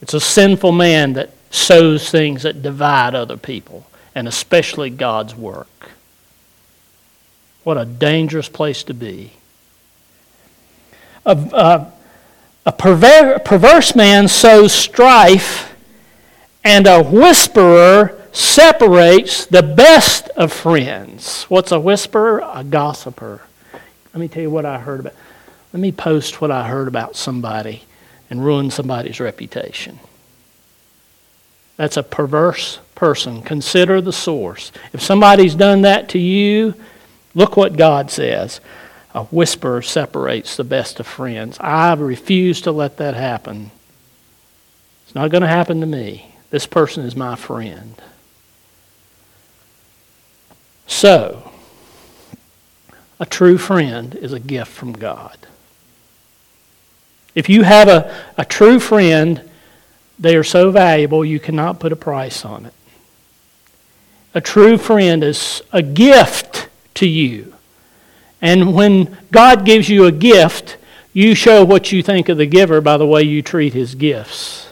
[0.00, 5.90] It's a sinful man that sows things that divide other people, and especially God's work.
[7.64, 9.32] What a dangerous place to be
[11.26, 11.92] a, a,
[12.64, 15.74] a perver- perverse man sows strife,
[16.64, 21.44] and a whisperer separates the best of friends.
[21.44, 22.42] What's a whisperer?
[22.52, 23.42] A gossiper.
[24.16, 25.12] Let me tell you what I heard about.
[25.74, 27.82] Let me post what I heard about somebody
[28.30, 30.00] and ruin somebody's reputation.
[31.76, 33.42] That's a perverse person.
[33.42, 34.72] Consider the source.
[34.94, 36.72] If somebody's done that to you,
[37.34, 38.62] look what God says
[39.14, 41.58] a whisper separates the best of friends.
[41.60, 43.70] I refuse to let that happen.
[45.04, 46.34] It's not going to happen to me.
[46.48, 48.00] This person is my friend.
[50.86, 51.52] So,
[53.18, 55.36] a true friend is a gift from God.
[57.34, 59.42] If you have a, a true friend,
[60.18, 62.74] they are so valuable you cannot put a price on it.
[64.34, 67.54] A true friend is a gift to you.
[68.42, 70.76] And when God gives you a gift,
[71.12, 74.68] you show what you think of the giver by the way you treat his gifts.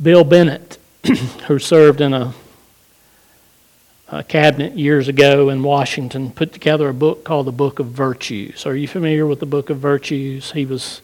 [0.00, 0.78] Bill Bennett,
[1.46, 2.32] who served in a,
[4.12, 8.66] a cabinet years ago in Washington put together a book called the Book of Virtues.
[8.66, 10.50] Are you familiar with the Book of Virtues?
[10.52, 11.00] He was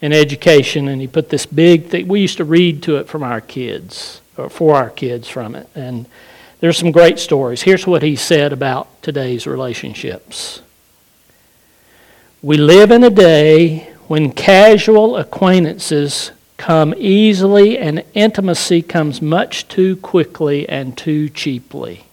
[0.00, 2.06] in education and he put this big thing.
[2.06, 5.68] We used to read to it from our kids, or for our kids from it.
[5.74, 6.06] And
[6.60, 7.62] there's some great stories.
[7.62, 10.62] Here's what he said about today's relationships.
[12.40, 19.96] We live in a day when casual acquaintances come easily and intimacy comes much too
[19.96, 22.04] quickly and too cheaply.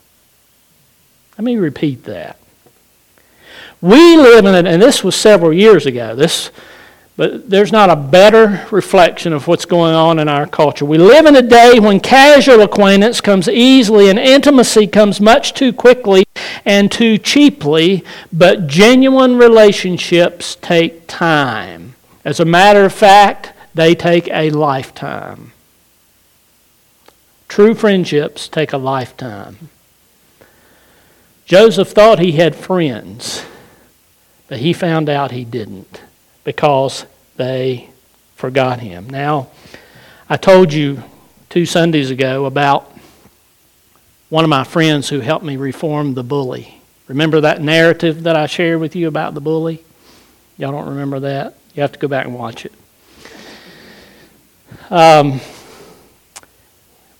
[1.41, 2.37] Let me repeat that.
[3.81, 6.13] We live in and this was several years ago.
[6.15, 6.51] This,
[7.17, 10.85] but there's not a better reflection of what's going on in our culture.
[10.85, 15.73] We live in a day when casual acquaintance comes easily and intimacy comes much too
[15.73, 16.25] quickly
[16.63, 21.95] and too cheaply, but genuine relationships take time.
[22.23, 25.53] As a matter of fact, they take a lifetime.
[27.47, 29.69] True friendships take a lifetime.
[31.51, 33.43] Joseph thought he had friends,
[34.47, 36.01] but he found out he didn't
[36.45, 37.89] because they
[38.37, 39.09] forgot him.
[39.09, 39.49] Now,
[40.29, 41.03] I told you
[41.49, 42.89] two Sundays ago about
[44.29, 46.79] one of my friends who helped me reform the bully.
[47.09, 49.83] Remember that narrative that I shared with you about the bully?
[50.57, 51.55] Y'all don't remember that?
[51.75, 52.71] You have to go back and watch it.
[54.89, 55.41] Um,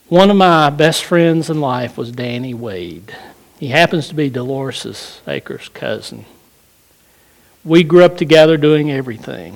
[0.07, 3.13] one of my best friends in life was Danny Wade.
[3.61, 6.25] He happens to be Dolores Akers' cousin.
[7.63, 9.55] We grew up together doing everything.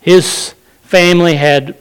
[0.00, 1.76] His family had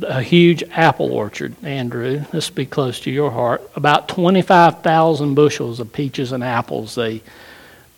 [0.00, 2.24] a huge apple orchard, Andrew.
[2.32, 3.70] This will be close to your heart.
[3.76, 7.20] About 25,000 bushels of peaches and apples they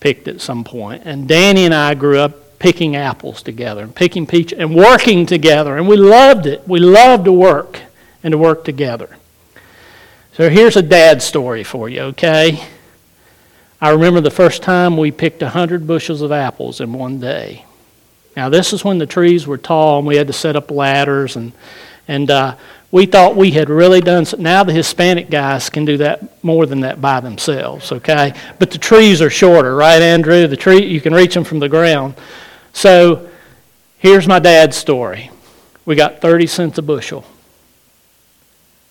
[0.00, 1.02] picked at some point.
[1.04, 5.76] And Danny and I grew up picking apples together and picking peach and working together.
[5.76, 6.66] And we loved it.
[6.66, 7.78] We loved to work
[8.24, 9.08] and to work together.
[10.38, 12.64] So here's a dad story for you, okay?
[13.80, 17.64] I remember the first time we picked 100 bushels of apples in one day.
[18.36, 21.34] Now, this is when the trees were tall and we had to set up ladders,
[21.34, 21.50] and,
[22.06, 22.54] and uh,
[22.92, 24.36] we thought we had really done so.
[24.36, 28.32] Now, the Hispanic guys can do that more than that by themselves, okay?
[28.60, 30.46] But the trees are shorter, right, Andrew?
[30.46, 32.14] The tree, you can reach them from the ground.
[32.72, 33.28] So
[33.96, 35.32] here's my dad's story.
[35.84, 37.24] We got 30 cents a bushel.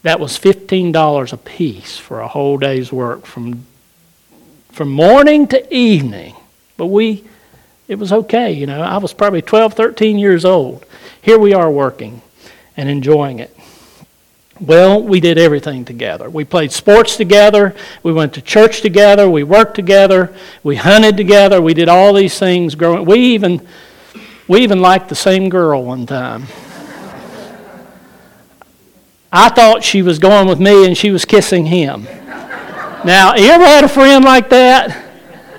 [0.08, 3.66] That was $15 a piece for a whole day's work from,
[4.72, 6.34] from morning to evening.
[6.78, 7.26] But we,
[7.90, 8.82] it was okay, you know.
[8.82, 10.86] I was probably 12, 13 years old.
[11.22, 12.22] Here we are working
[12.78, 13.54] and enjoying it.
[14.62, 16.30] Well, we did everything together.
[16.30, 17.76] We played sports together.
[18.02, 19.30] We went to church together.
[19.30, 20.34] We worked together.
[20.64, 21.62] We hunted together.
[21.62, 23.04] We did all these things growing.
[23.04, 23.68] We even,
[24.48, 26.46] we even liked the same girl one time.
[29.32, 32.04] I thought she was going with me and she was kissing him.
[33.06, 35.06] Now, you ever had a friend like that?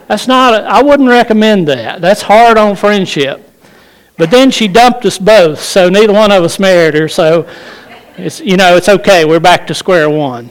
[0.09, 2.01] That's not, a, I wouldn't recommend that.
[2.01, 3.45] That's hard on friendship.
[4.17, 7.49] But then she dumped us both, so neither one of us married her, so
[8.17, 9.25] it's, you know, it's okay.
[9.25, 10.51] We're back to square one.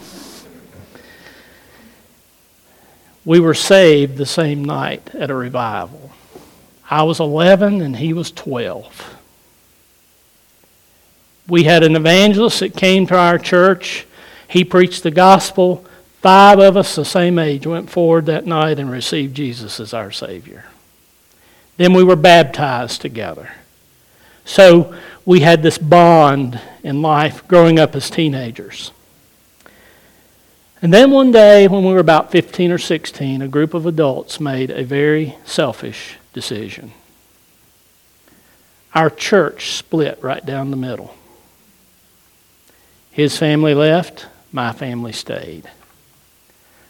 [3.24, 6.12] We were saved the same night at a revival.
[6.88, 9.17] I was 11 and he was 12.
[11.48, 14.06] We had an evangelist that came to our church.
[14.48, 15.84] He preached the gospel.
[16.20, 20.10] Five of us, the same age, went forward that night and received Jesus as our
[20.10, 20.66] Savior.
[21.78, 23.52] Then we were baptized together.
[24.44, 28.90] So we had this bond in life growing up as teenagers.
[30.82, 34.38] And then one day, when we were about 15 or 16, a group of adults
[34.38, 36.92] made a very selfish decision.
[38.94, 41.14] Our church split right down the middle.
[43.18, 45.68] His family left, my family stayed.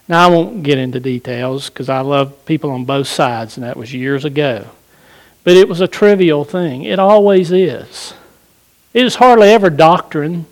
[0.07, 3.75] Now, I won't get into details because I love people on both sides, and that
[3.75, 4.67] was years ago.
[5.43, 6.83] But it was a trivial thing.
[6.83, 8.13] It always is.
[8.93, 10.45] It is hardly ever doctrine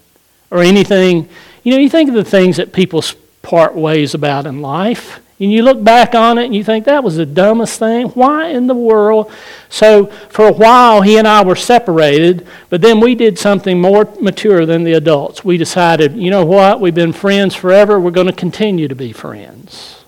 [0.49, 1.29] or anything.
[1.61, 3.03] You know, you think of the things that people
[3.43, 7.03] part ways about in life, and you look back on it and you think that
[7.03, 8.07] was the dumbest thing.
[8.09, 9.31] Why in the world?
[9.69, 14.11] So, for a while, he and I were separated, but then we did something more
[14.19, 15.45] mature than the adults.
[15.45, 16.81] We decided, you know what?
[16.81, 17.99] We've been friends forever.
[17.99, 20.03] We're going to continue to be friends.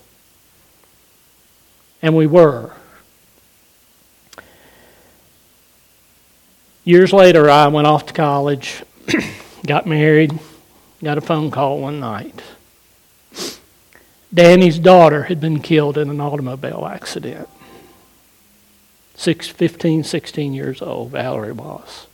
[2.02, 2.72] And we were.
[6.82, 8.82] Years later, I went off to college,
[9.66, 10.36] got married,
[11.04, 12.42] got a phone call one night.
[14.32, 17.48] Danny's daughter had been killed in an automobile accident.
[19.16, 22.06] Six, 15, 16 years old, Valerie was.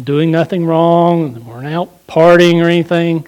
[0.00, 3.26] Doing nothing wrong, they weren't out partying or anything.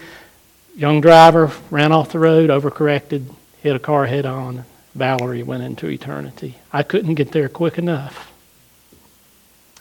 [0.75, 4.65] Young driver ran off the road, overcorrected, hit a car head on.
[4.93, 6.55] Valerie went into eternity.
[6.71, 8.31] I couldn't get there quick enough.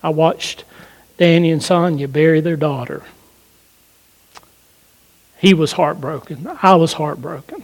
[0.03, 0.65] I watched
[1.19, 3.03] Danny and Sonia bury their daughter.
[5.39, 6.49] He was heartbroken.
[6.63, 7.63] I was heartbroken.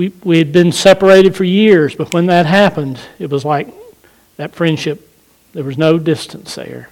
[0.00, 3.68] We, we had been separated for years, but when that happened, it was like
[4.38, 5.06] that friendship,
[5.52, 6.88] there was no distance there.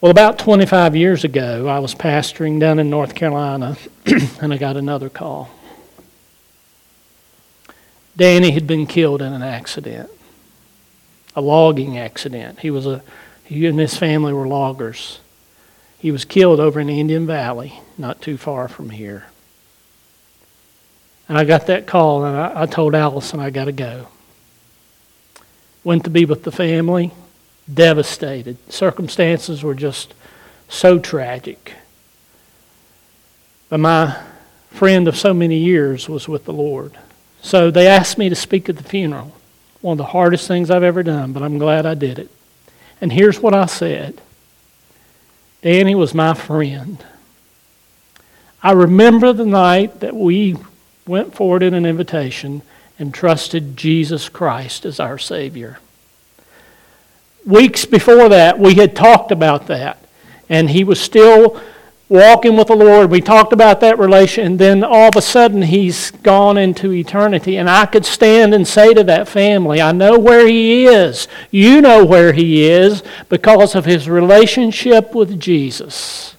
[0.00, 3.76] Well, about 25 years ago, I was pastoring down in North Carolina,
[4.42, 5.50] and I got another call.
[8.16, 10.10] Danny had been killed in an accident,
[11.36, 12.58] a logging accident.
[12.58, 13.04] He was a
[13.44, 15.20] he and his family were loggers.
[16.00, 19.29] He was killed over in Indian Valley, not too far from here.
[21.30, 24.08] And I got that call, and I, I told Allison I got to go.
[25.84, 27.12] Went to be with the family,
[27.72, 28.56] devastated.
[28.72, 30.12] Circumstances were just
[30.68, 31.74] so tragic.
[33.68, 34.20] But my
[34.70, 36.98] friend of so many years was with the Lord.
[37.42, 39.32] So they asked me to speak at the funeral.
[39.82, 42.28] One of the hardest things I've ever done, but I'm glad I did it.
[43.00, 44.20] And here's what I said
[45.62, 47.04] Danny was my friend.
[48.64, 50.56] I remember the night that we
[51.10, 52.62] went forward in an invitation
[52.98, 55.78] and trusted Jesus Christ as our Savior.
[57.44, 59.98] Weeks before that, we had talked about that,
[60.48, 61.60] and he was still
[62.08, 63.10] walking with the Lord.
[63.10, 67.56] We talked about that relation, and then all of a sudden he's gone into eternity.
[67.56, 71.26] And I could stand and say to that family, I know where he is.
[71.50, 76.36] You know where he is because of his relationship with Jesus.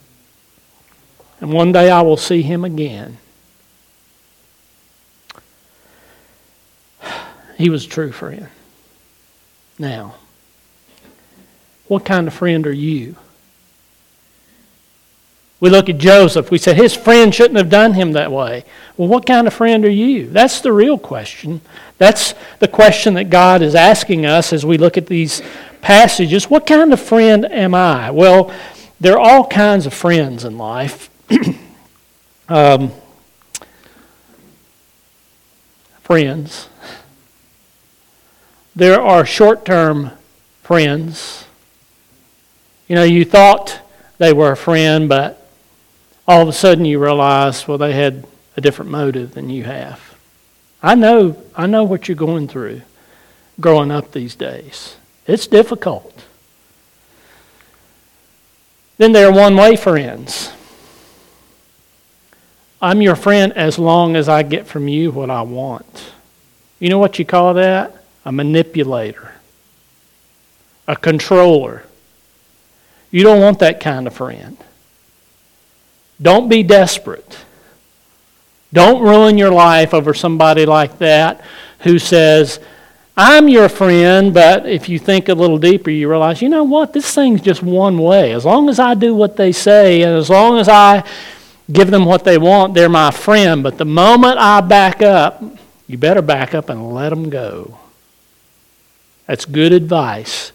[1.41, 3.17] And one day I will see him again.
[7.61, 8.47] He was a true friend.
[9.77, 10.15] Now,
[11.87, 13.15] what kind of friend are you?
[15.59, 16.49] We look at Joseph.
[16.49, 18.65] We say his friend shouldn't have done him that way.
[18.97, 20.27] Well, what kind of friend are you?
[20.27, 21.61] That's the real question.
[21.99, 25.43] That's the question that God is asking us as we look at these
[25.81, 26.49] passages.
[26.49, 28.09] What kind of friend am I?
[28.09, 28.51] Well,
[28.99, 31.11] there are all kinds of friends in life.
[32.49, 32.91] um,
[36.01, 36.69] friends.
[38.75, 40.11] There are short term
[40.63, 41.45] friends.
[42.87, 43.79] You know, you thought
[44.17, 45.45] they were a friend, but
[46.27, 50.15] all of a sudden you realize, well, they had a different motive than you have.
[50.81, 52.81] I know, I know what you're going through
[53.59, 54.95] growing up these days.
[55.27, 56.25] It's difficult.
[58.97, 60.51] Then there are one way friends.
[62.81, 66.11] I'm your friend as long as I get from you what I want.
[66.79, 68.00] You know what you call that?
[68.23, 69.33] A manipulator,
[70.87, 71.83] a controller.
[73.09, 74.57] You don't want that kind of friend.
[76.21, 77.37] Don't be desperate.
[78.71, 81.41] Don't ruin your life over somebody like that
[81.79, 82.59] who says,
[83.17, 86.93] I'm your friend, but if you think a little deeper, you realize, you know what,
[86.93, 88.31] this thing's just one way.
[88.31, 91.03] As long as I do what they say, and as long as I
[91.71, 93.63] give them what they want, they're my friend.
[93.63, 95.43] But the moment I back up,
[95.87, 97.77] you better back up and let them go.
[99.31, 100.51] That's good advice.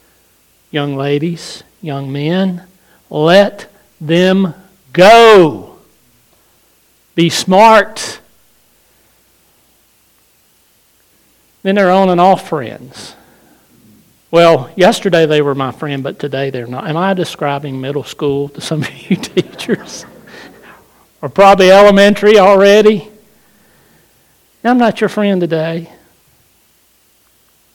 [0.70, 2.64] Young ladies, young men,
[3.09, 3.72] let
[4.03, 4.53] them
[4.93, 5.79] Go.
[7.14, 8.20] Be smart.
[11.62, 13.16] Then they're on and off friends.
[14.31, 16.87] Well, yesterday they were my friend, but today they're not.
[16.87, 20.05] Am I describing middle school to some of you teachers?
[21.22, 23.09] or probably elementary already?
[24.62, 25.96] I'm not your friend today.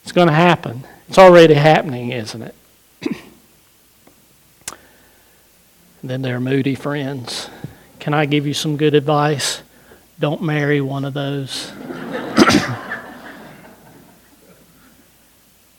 [0.04, 0.86] It's going to happen.
[1.08, 2.56] It's already happening, isn't it?
[6.04, 7.50] then they're moody friends.
[8.00, 9.62] Can I give you some good advice?
[10.20, 11.72] Don't marry one of those.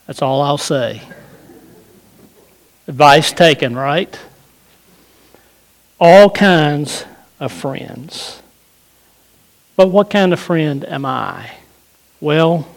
[0.07, 1.03] That's all I'll say.
[2.87, 4.19] Advice taken, right?
[6.01, 7.05] All kinds
[7.41, 8.43] of friends.
[9.77, 11.51] But what kind of friend am I?
[12.21, 12.69] Well,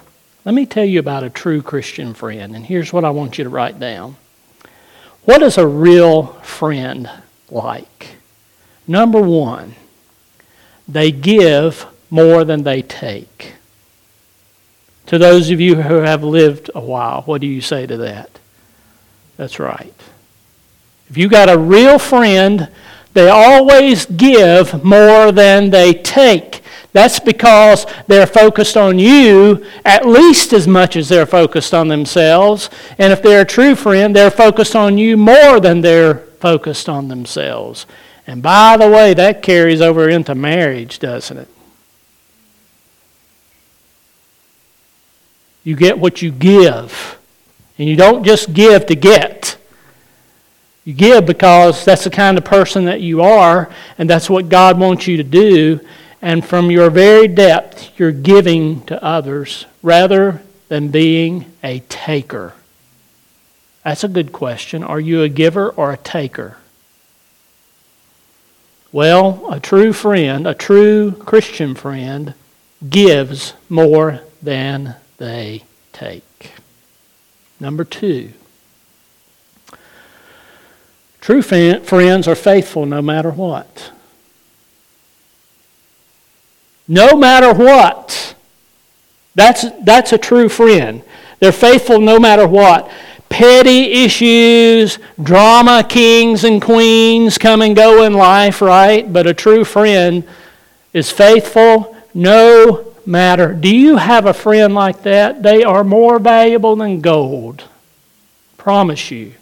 [0.45, 3.43] let me tell you about a true Christian friend, and here's what I want you
[3.43, 4.15] to write down.
[5.23, 7.09] What is a real friend
[7.49, 8.15] like.
[8.87, 9.75] Number one,
[10.87, 13.53] they give more than they take.
[15.07, 18.29] To those of you who have lived a while, what do you say to that?
[19.37, 19.93] That's right.
[21.09, 22.69] If you got a real friend,
[23.13, 26.61] they always give more than they take.
[26.95, 32.69] That's because they're focused on you at least as much as they're focused on themselves.
[32.97, 37.09] And if they're a true friend, they're focused on you more than they're focused on
[37.09, 37.85] themselves.
[38.25, 41.49] And by the way, that carries over into marriage, doesn't it?
[45.65, 47.19] You get what you give.
[47.77, 49.57] And you don't just give to get.
[50.85, 54.79] You give because that's the kind of person that you are, and that's what God
[54.79, 55.81] wants you to do.
[56.25, 62.55] And from your very depth, you're giving to others rather than being a taker.
[63.83, 64.83] That's a good question.
[64.83, 66.57] Are you a giver or a taker?
[68.91, 72.33] Well, a true friend, a true Christian friend,
[72.89, 75.61] gives more than they
[75.93, 76.53] take.
[77.59, 78.33] Number two,
[81.21, 83.91] true friends are faithful no matter what.
[86.87, 88.35] No matter what.
[89.33, 91.01] That's, that's a true friend.
[91.39, 92.89] They're faithful no matter what.
[93.27, 99.11] Petty issues, drama kings and queens come and go in life, right?
[99.11, 100.23] But a true friend
[100.93, 103.53] is faithful no matter.
[103.53, 105.43] Do you have a friend like that?
[105.43, 107.65] They are more valuable than gold.
[108.57, 109.33] Promise you.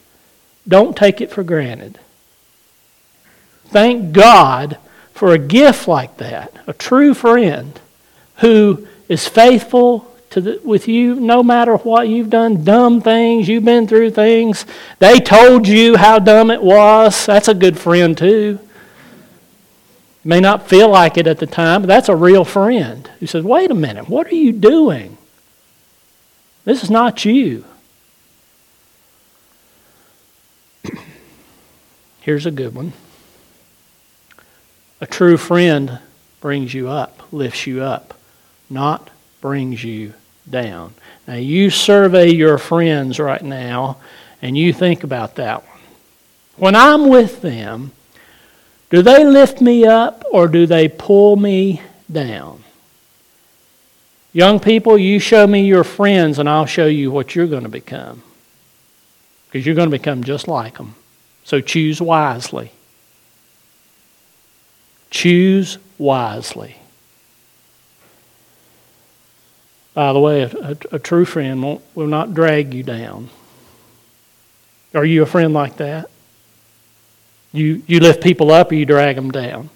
[0.68, 2.00] Don't take it for granted.
[3.66, 4.78] Thank God
[5.24, 7.80] for a gift like that, a true friend
[8.40, 13.64] who is faithful to the, with you no matter what you've done, dumb things, you've
[13.64, 14.66] been through things.
[15.00, 17.26] They told you how dumb it was.
[17.26, 18.60] That's a good friend, too.
[20.26, 23.46] May not feel like it at the time, but that's a real friend who says,
[23.46, 25.18] Wait a minute, what are you doing?
[26.66, 27.64] This is not you.
[32.20, 32.92] Here's a good one.
[35.04, 35.99] A true friend
[36.39, 38.14] brings you up, lifts you up,
[38.70, 39.10] not
[39.41, 40.14] brings you
[40.49, 40.93] down.
[41.28, 43.97] Now, you survey your friends right now
[44.41, 45.80] and you think about that one.
[46.56, 47.91] When I'm with them,
[48.91, 52.64] do they lift me up or do they pull me down?
[54.32, 57.70] Young people, you show me your friends and I'll show you what you're going to
[57.70, 58.24] become.
[59.47, 60.95] Because you're going to become just like them.
[61.43, 62.72] So choose wisely.
[65.14, 66.76] Choose wisely.
[69.93, 73.30] By the way, a, a, true friend will will not drag you down.
[74.95, 76.09] Are you a friend like that?
[77.51, 79.70] You, you lift people up or you drag them down.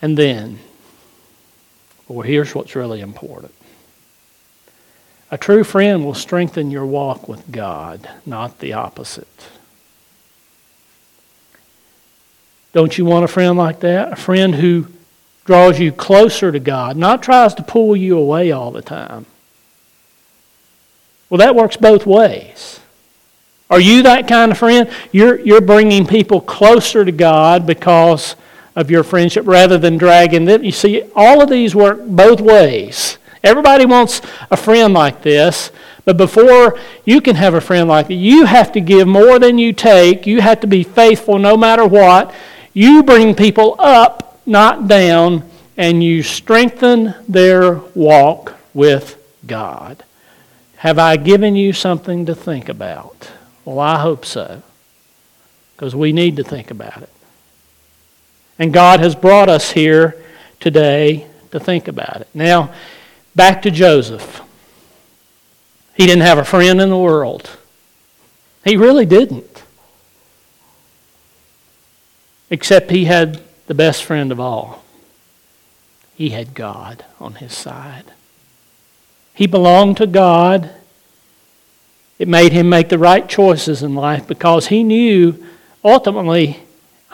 [0.00, 0.60] And then,
[2.08, 3.54] well, here's what's really important.
[5.30, 9.50] A true friend will strengthen your walk with God, not the opposite.
[12.78, 14.12] Don't you want a friend like that?
[14.12, 14.86] A friend who
[15.44, 19.26] draws you closer to God, not tries to pull you away all the time.
[21.28, 22.78] Well, that works both ways.
[23.68, 24.88] Are you that kind of friend?
[25.10, 28.36] You're, you're bringing people closer to God because
[28.76, 30.62] of your friendship rather than dragging them.
[30.62, 33.18] You see, all of these work both ways.
[33.42, 34.22] Everybody wants
[34.52, 35.72] a friend like this,
[36.04, 39.58] but before you can have a friend like that, you have to give more than
[39.58, 40.28] you take.
[40.28, 42.32] You have to be faithful no matter what.
[42.78, 45.42] You bring people up, not down,
[45.76, 50.04] and you strengthen their walk with God.
[50.76, 53.32] Have I given you something to think about?
[53.64, 54.62] Well, I hope so,
[55.74, 57.12] because we need to think about it.
[58.60, 60.14] And God has brought us here
[60.60, 62.28] today to think about it.
[62.32, 62.72] Now,
[63.34, 64.40] back to Joseph.
[65.96, 67.50] He didn't have a friend in the world.
[68.64, 69.64] He really didn't.
[72.50, 74.84] Except he had the best friend of all.
[76.14, 78.04] He had God on his side.
[79.34, 80.70] He belonged to God
[82.18, 85.44] it made him make the right choices in life because he knew
[85.84, 86.60] ultimately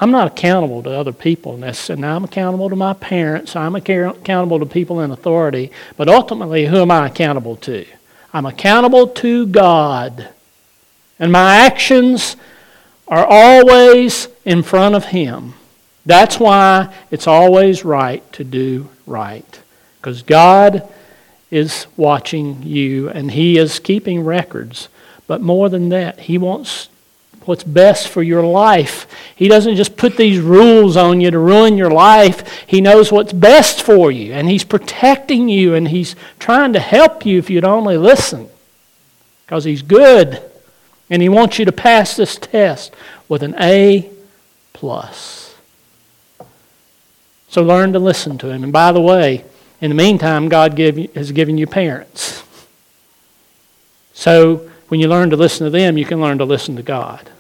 [0.01, 2.03] I'm not accountable to other people necessarily.
[2.03, 3.55] Now I'm accountable to my parents.
[3.55, 5.71] I'm accountable to people in authority.
[5.97, 7.87] But ultimately, who am I accountable to?
[8.33, 10.31] I'm accountable to God.
[11.21, 12.35] And my actions
[13.09, 15.55] are always in front of Him.
[16.07, 19.61] That's why it's always right to do right.
[20.01, 20.89] Because God
[21.51, 24.89] is watching you and He is keeping records
[25.27, 26.89] but more than that, He wants
[27.45, 29.07] what's best for your life.
[29.37, 32.65] He doesn't just put these rules on you to ruin your life.
[32.67, 37.25] He knows what's best for you, and He's protecting you, and He's trying to help
[37.25, 38.49] you if you'd only listen.
[39.47, 40.43] Because He's good,
[41.11, 42.95] and He wants you to pass this test
[43.29, 44.11] with an A
[44.73, 45.55] plus.
[47.49, 48.65] So learn to listen to Him.
[48.65, 49.45] And by the way,
[49.81, 52.43] in the meantime, God give, has given you parents.
[54.13, 57.31] So when you learn to listen to them, you can learn to listen to God.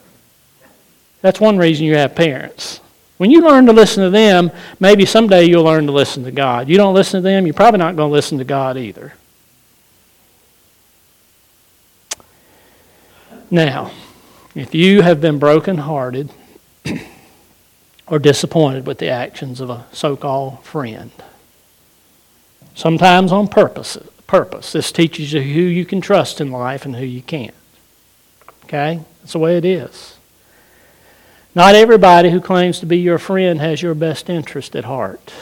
[1.22, 2.80] That's one reason you have parents.
[3.16, 4.50] When you learn to listen to them,
[4.80, 6.68] maybe someday you'll learn to listen to God.
[6.68, 9.14] You don't listen to them, you're probably not going to listen to God either.
[13.54, 13.92] Now,
[14.56, 16.32] if you have been brokenhearted
[18.08, 21.12] or disappointed with the actions of a so called friend,
[22.74, 23.96] sometimes on purpose,
[24.26, 27.54] purpose, this teaches you who you can trust in life and who you can't.
[28.64, 28.98] Okay?
[29.20, 30.16] That's the way it is.
[31.54, 35.32] Not everybody who claims to be your friend has your best interest at heart.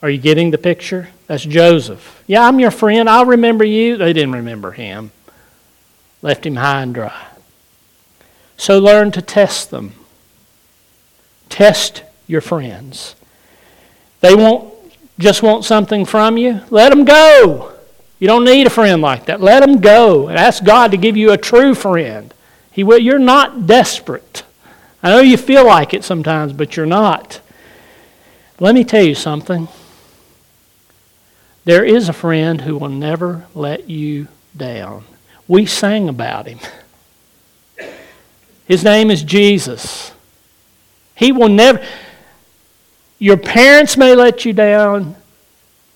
[0.00, 1.10] Are you getting the picture?
[1.26, 2.24] That's Joseph.
[2.26, 3.10] Yeah, I'm your friend.
[3.10, 3.98] I'll remember you.
[3.98, 5.10] They didn't remember him,
[6.22, 7.26] left him high and dry.
[8.56, 9.92] So learn to test them.
[11.48, 13.14] Test your friends.
[14.20, 14.72] They won't
[15.18, 16.60] just want something from you.
[16.70, 17.72] Let them go.
[18.18, 19.40] You don't need a friend like that.
[19.40, 22.32] Let them go and ask God to give you a true friend.
[22.70, 24.44] He will, you're not desperate.
[25.02, 27.40] I know you feel like it sometimes, but you're not.
[28.60, 29.66] Let me tell you something.
[31.64, 35.04] There is a friend who will never let you down.
[35.48, 36.58] We sang about him.
[38.66, 40.12] His name is Jesus.
[41.14, 41.84] He will never.
[43.18, 45.16] Your parents may let you down.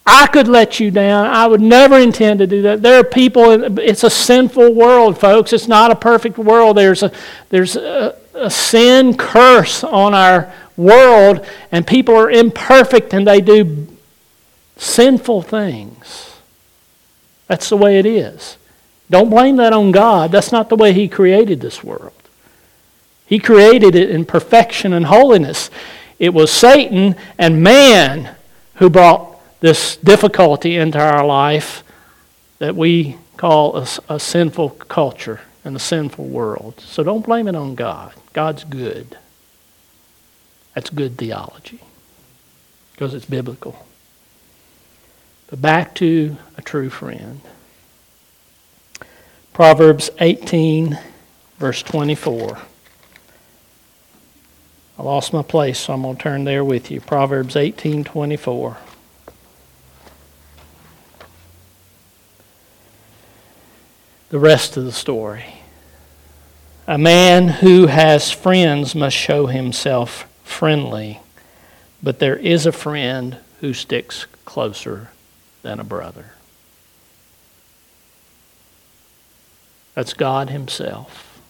[0.07, 1.27] I could let you down.
[1.27, 2.81] I would never intend to do that.
[2.81, 5.53] There are people, it's a sinful world, folks.
[5.53, 6.77] It's not a perfect world.
[6.77, 7.11] There's a,
[7.49, 13.89] there's a, a sin curse on our world, and people are imperfect and they do
[14.77, 16.37] sinful things.
[17.49, 18.59] That's the way it is.
[19.09, 20.33] Don't blame that on God.
[20.33, 22.13] That's not the way He created this world.
[23.27, 25.71] He created it in perfection and holiness.
[26.19, 28.37] It was Satan and man
[28.77, 31.83] who brought this difficulty into our life
[32.59, 36.81] that we call a, a sinful culture and a sinful world.
[36.81, 38.15] So don't blame it on God.
[38.33, 39.19] God's good.
[40.75, 41.81] That's good theology
[42.93, 43.87] because it's biblical.
[45.49, 47.41] But back to a true friend.
[49.57, 50.99] Proverbs 18,
[51.57, 52.59] verse 24.
[54.99, 57.01] I lost my place, so I'm going to turn there with you.
[57.01, 58.77] Proverbs 18:24.
[64.29, 65.47] The rest of the story.
[66.87, 71.21] A man who has friends must show himself friendly,
[72.03, 75.09] but there is a friend who sticks closer
[75.63, 76.36] than a brother.
[79.97, 81.41] That's God Himself.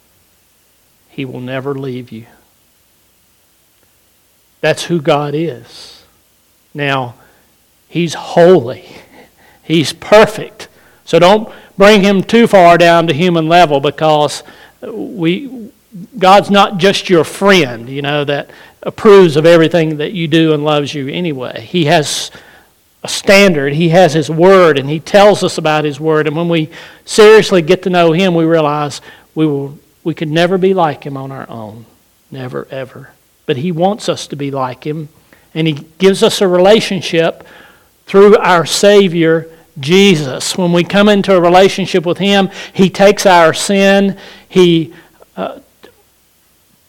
[1.09, 2.27] He will never leave you.
[4.61, 6.05] That's who God is.
[6.73, 7.17] Now,
[7.89, 8.87] He's holy,
[9.63, 10.69] He's perfect.
[11.05, 14.45] So don't bring Him too far down to human level because
[14.81, 15.73] we,
[16.17, 18.51] God's not just your friend, you know, that
[18.85, 21.63] approves of everything that you do and loves you anyway.
[21.63, 22.31] He has
[23.07, 23.73] a standard.
[23.73, 26.27] He has His Word, and He tells us about His Word.
[26.27, 26.71] And when we
[27.05, 29.01] seriously get to know Him, we realize
[29.35, 31.87] we, will, we could never be like Him on our own.
[32.31, 33.11] Never, ever
[33.47, 35.09] but He wants us to be like Him.
[35.55, 37.47] And He gives us a relationship
[38.07, 39.49] through our Savior,
[39.81, 40.59] Jesus.
[40.59, 44.93] When we come into a relationship with Him, He takes our sin, He
[45.37, 45.61] uh,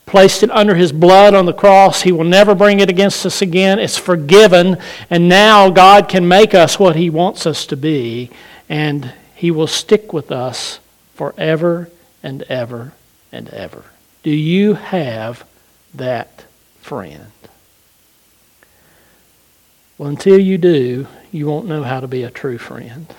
[0.07, 2.01] placed it under His blood on the cross.
[2.01, 3.77] He will never bring it against us again.
[3.77, 4.77] It's forgiven.
[5.11, 8.31] And now God can make us what He wants us to be.
[8.67, 10.79] And He will stick with us
[11.13, 11.91] forever
[12.23, 12.93] and ever
[13.31, 13.83] and ever.
[14.23, 15.45] Do you have
[15.93, 16.45] that
[16.87, 17.31] friend.
[19.97, 23.13] Well, until you do, you won't know how to be a true friend.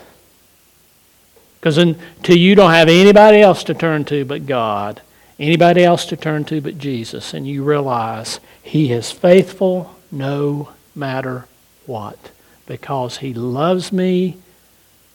[1.60, 5.02] Because until you don't have anybody else to turn to but God,
[5.38, 11.46] anybody else to turn to but Jesus, and you realize He is faithful no matter
[11.86, 12.30] what,
[12.66, 14.36] because He loves me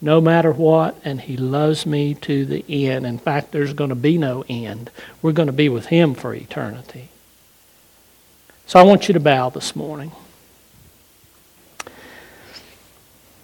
[0.03, 3.05] no matter what, and He loves me to the end.
[3.05, 4.91] In fact, there's going to be no end.
[5.21, 7.07] We're going to be with Him for eternity.
[8.65, 10.11] So I want you to bow this morning.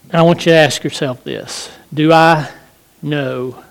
[0.04, 2.50] And I want you to ask yourself this Do I
[3.00, 3.64] know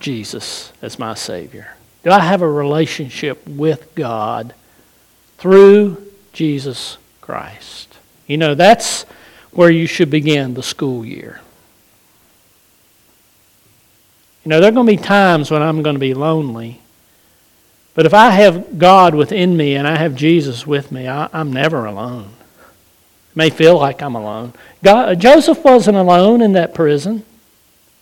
[0.00, 1.75] Jesus as my Savior?
[2.06, 4.54] Do I have a relationship with God
[5.36, 7.98] through Jesus Christ?
[8.26, 9.02] You know, that's
[9.50, 11.42] where you should begin the school year.
[14.44, 16.80] You know, there are going to be times when I'm going to be lonely
[17.96, 21.50] but if I have God within me and I have Jesus with me, I, am
[21.50, 22.28] never alone.
[23.30, 24.52] It may feel like I'm alone.
[24.84, 27.24] God, uh, Joseph wasn't alone in that prison.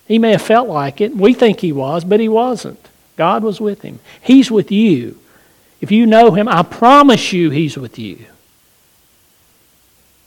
[0.08, 1.16] He may have felt like it.
[1.16, 2.88] We think he was, but he wasn't.
[3.16, 4.00] God was with him.
[4.20, 5.18] He's with you.
[5.80, 8.24] If you know him, I promise you he's with you.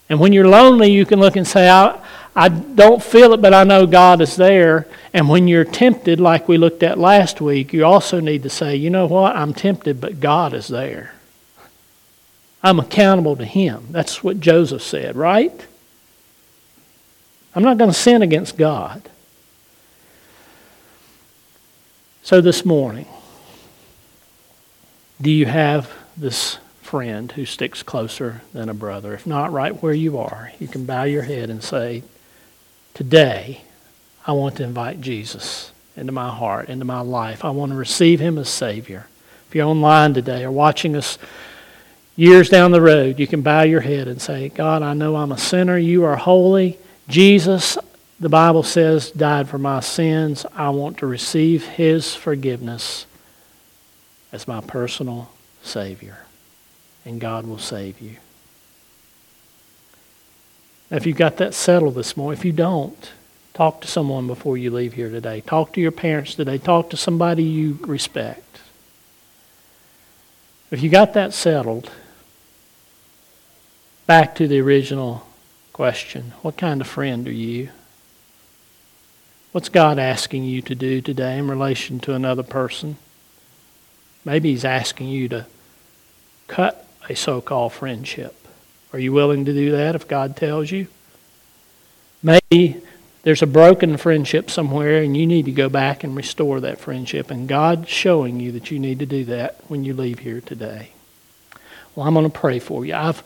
[0.10, 2.00] And when you're lonely, you can look and say, I,
[2.36, 4.88] I don't feel it, but I know God is there.
[5.14, 8.76] And when you're tempted, like we looked at last week, you also need to say,
[8.76, 9.36] you know what?
[9.36, 11.14] I'm tempted, but God is there.
[12.64, 13.88] I'm accountable to Him.
[13.92, 15.66] That's what Joseph said, right?
[17.56, 19.02] I'm not going to sin against God.
[22.28, 23.06] So this morning,
[25.22, 29.14] do you have this friend who sticks closer than a brother?
[29.14, 32.04] If not, right where you are, you can bow your head and say,
[32.94, 33.62] Today,
[34.26, 37.46] I want to invite Jesus into my heart, into my life.
[37.46, 39.08] I want to receive him as Savior.
[39.48, 41.18] If you're online today or watching us
[42.18, 45.32] years down the road, you can bow your head and say, God, I know I'm
[45.32, 45.78] a sinner.
[45.78, 46.78] You are holy.
[47.08, 47.78] Jesus,
[48.20, 50.46] the Bible says, died for my sins.
[50.56, 53.06] I want to receive his forgiveness
[54.32, 55.30] as my personal
[55.62, 56.18] Savior.
[57.06, 58.18] And God will save you.
[60.90, 63.12] Now, if you've got that settled this morning, if you don't,
[63.54, 65.42] talk to someone before you leave here today.
[65.42, 66.58] Talk to your parents today.
[66.58, 68.60] Talk to somebody you respect.
[70.72, 71.92] If you got that settled,
[74.06, 75.26] back to the original
[75.72, 77.70] question what kind of friend are you?
[79.58, 82.98] What's God asking you to do today in relation to another person?
[84.24, 85.48] Maybe He's asking you to
[86.48, 88.36] cut a so called friendship.
[88.94, 90.86] Are you willing to do that if God tells you?
[92.22, 92.84] Maybe
[93.24, 97.32] there's a broken friendship somewhere and you need to go back and restore that friendship,
[97.32, 100.92] and God's showing you that you need to do that when you leave here today.
[101.96, 102.94] Well, I'm going to pray for you.
[102.94, 103.24] I've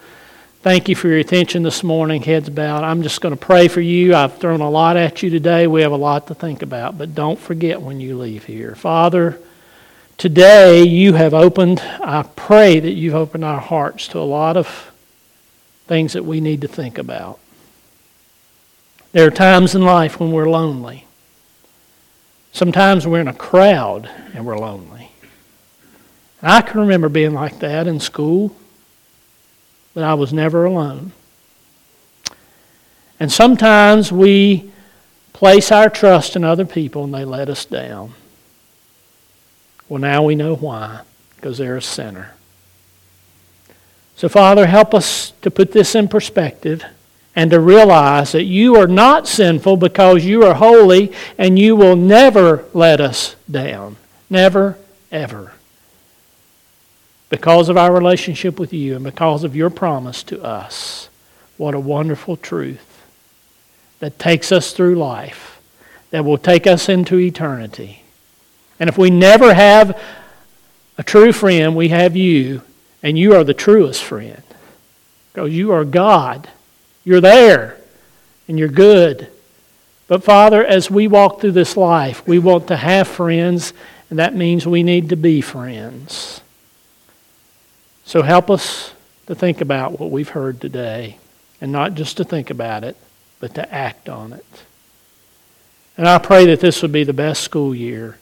[0.62, 2.22] Thank you for your attention this morning.
[2.22, 2.84] Heads bowed.
[2.84, 4.14] I'm just going to pray for you.
[4.14, 5.66] I've thrown a lot at you today.
[5.66, 8.76] We have a lot to think about, but don't forget when you leave here.
[8.76, 9.40] Father,
[10.20, 14.92] today you have opened, I pray that you've opened our hearts to a lot of
[15.88, 17.40] things that we need to think about.
[19.14, 21.08] There are times in life when we're lonely.
[22.52, 25.10] Sometimes we're in a crowd and we're lonely.
[26.40, 28.56] I can remember being like that in school
[29.94, 31.12] but I was never alone.
[33.20, 34.72] And sometimes we
[35.34, 38.14] place our trust in other people and they let us down.
[39.90, 41.02] Well, now we know why,
[41.36, 42.34] because they're a sinner.
[44.16, 46.84] So, Father, help us to put this in perspective
[47.36, 51.96] and to realize that you are not sinful because you are holy and you will
[51.96, 53.98] never let us down.
[54.30, 54.78] Never,
[55.12, 55.54] ever
[57.32, 61.10] because of our relationship with you and because of your promise to us.
[61.56, 63.06] What a wonderful truth
[64.00, 65.62] that takes us through life,
[66.10, 68.04] that will take us into eternity.
[68.82, 69.98] And if we never have
[70.98, 72.64] a true friend, we have you,
[73.02, 74.44] and you are the truest friend.
[75.32, 76.50] Because you are God.
[77.06, 77.78] You're there,
[78.50, 79.30] and you're good.
[80.10, 83.72] But Father, as we walk through this life, we want to have friends,
[84.10, 86.41] and that means we need to be friends.
[88.12, 88.94] So help us
[89.28, 91.18] to think about what we've heard today,
[91.62, 92.98] and not just to think about it,
[93.40, 94.46] but to act on it.
[95.96, 98.18] And I pray that this would be the best school year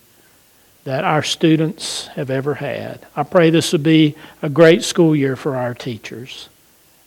[0.84, 3.08] that our students have ever had.
[3.16, 4.14] I pray this would be
[4.44, 6.50] a great school year for our teachers.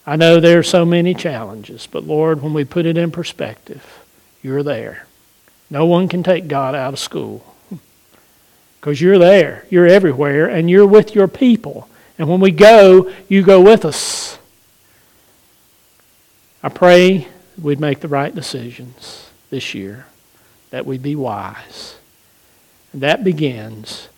[0.04, 4.04] I know there are so many challenges, but Lord, when we put it in perspective,
[4.42, 5.06] you're there.
[5.70, 7.54] No one can take God out of school
[8.80, 9.66] because you're there.
[9.70, 11.88] You're everywhere, and you're with your people.
[12.18, 14.38] And when we go, you go with us.
[16.62, 17.26] I pray
[17.60, 20.06] we'd make the right decisions this year,
[20.70, 21.96] that we'd be wise.
[22.92, 24.08] And that begins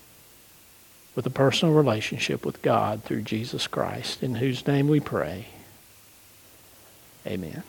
[1.15, 5.47] with a personal relationship with God through Jesus Christ, in whose name we pray.
[7.27, 7.63] Amen.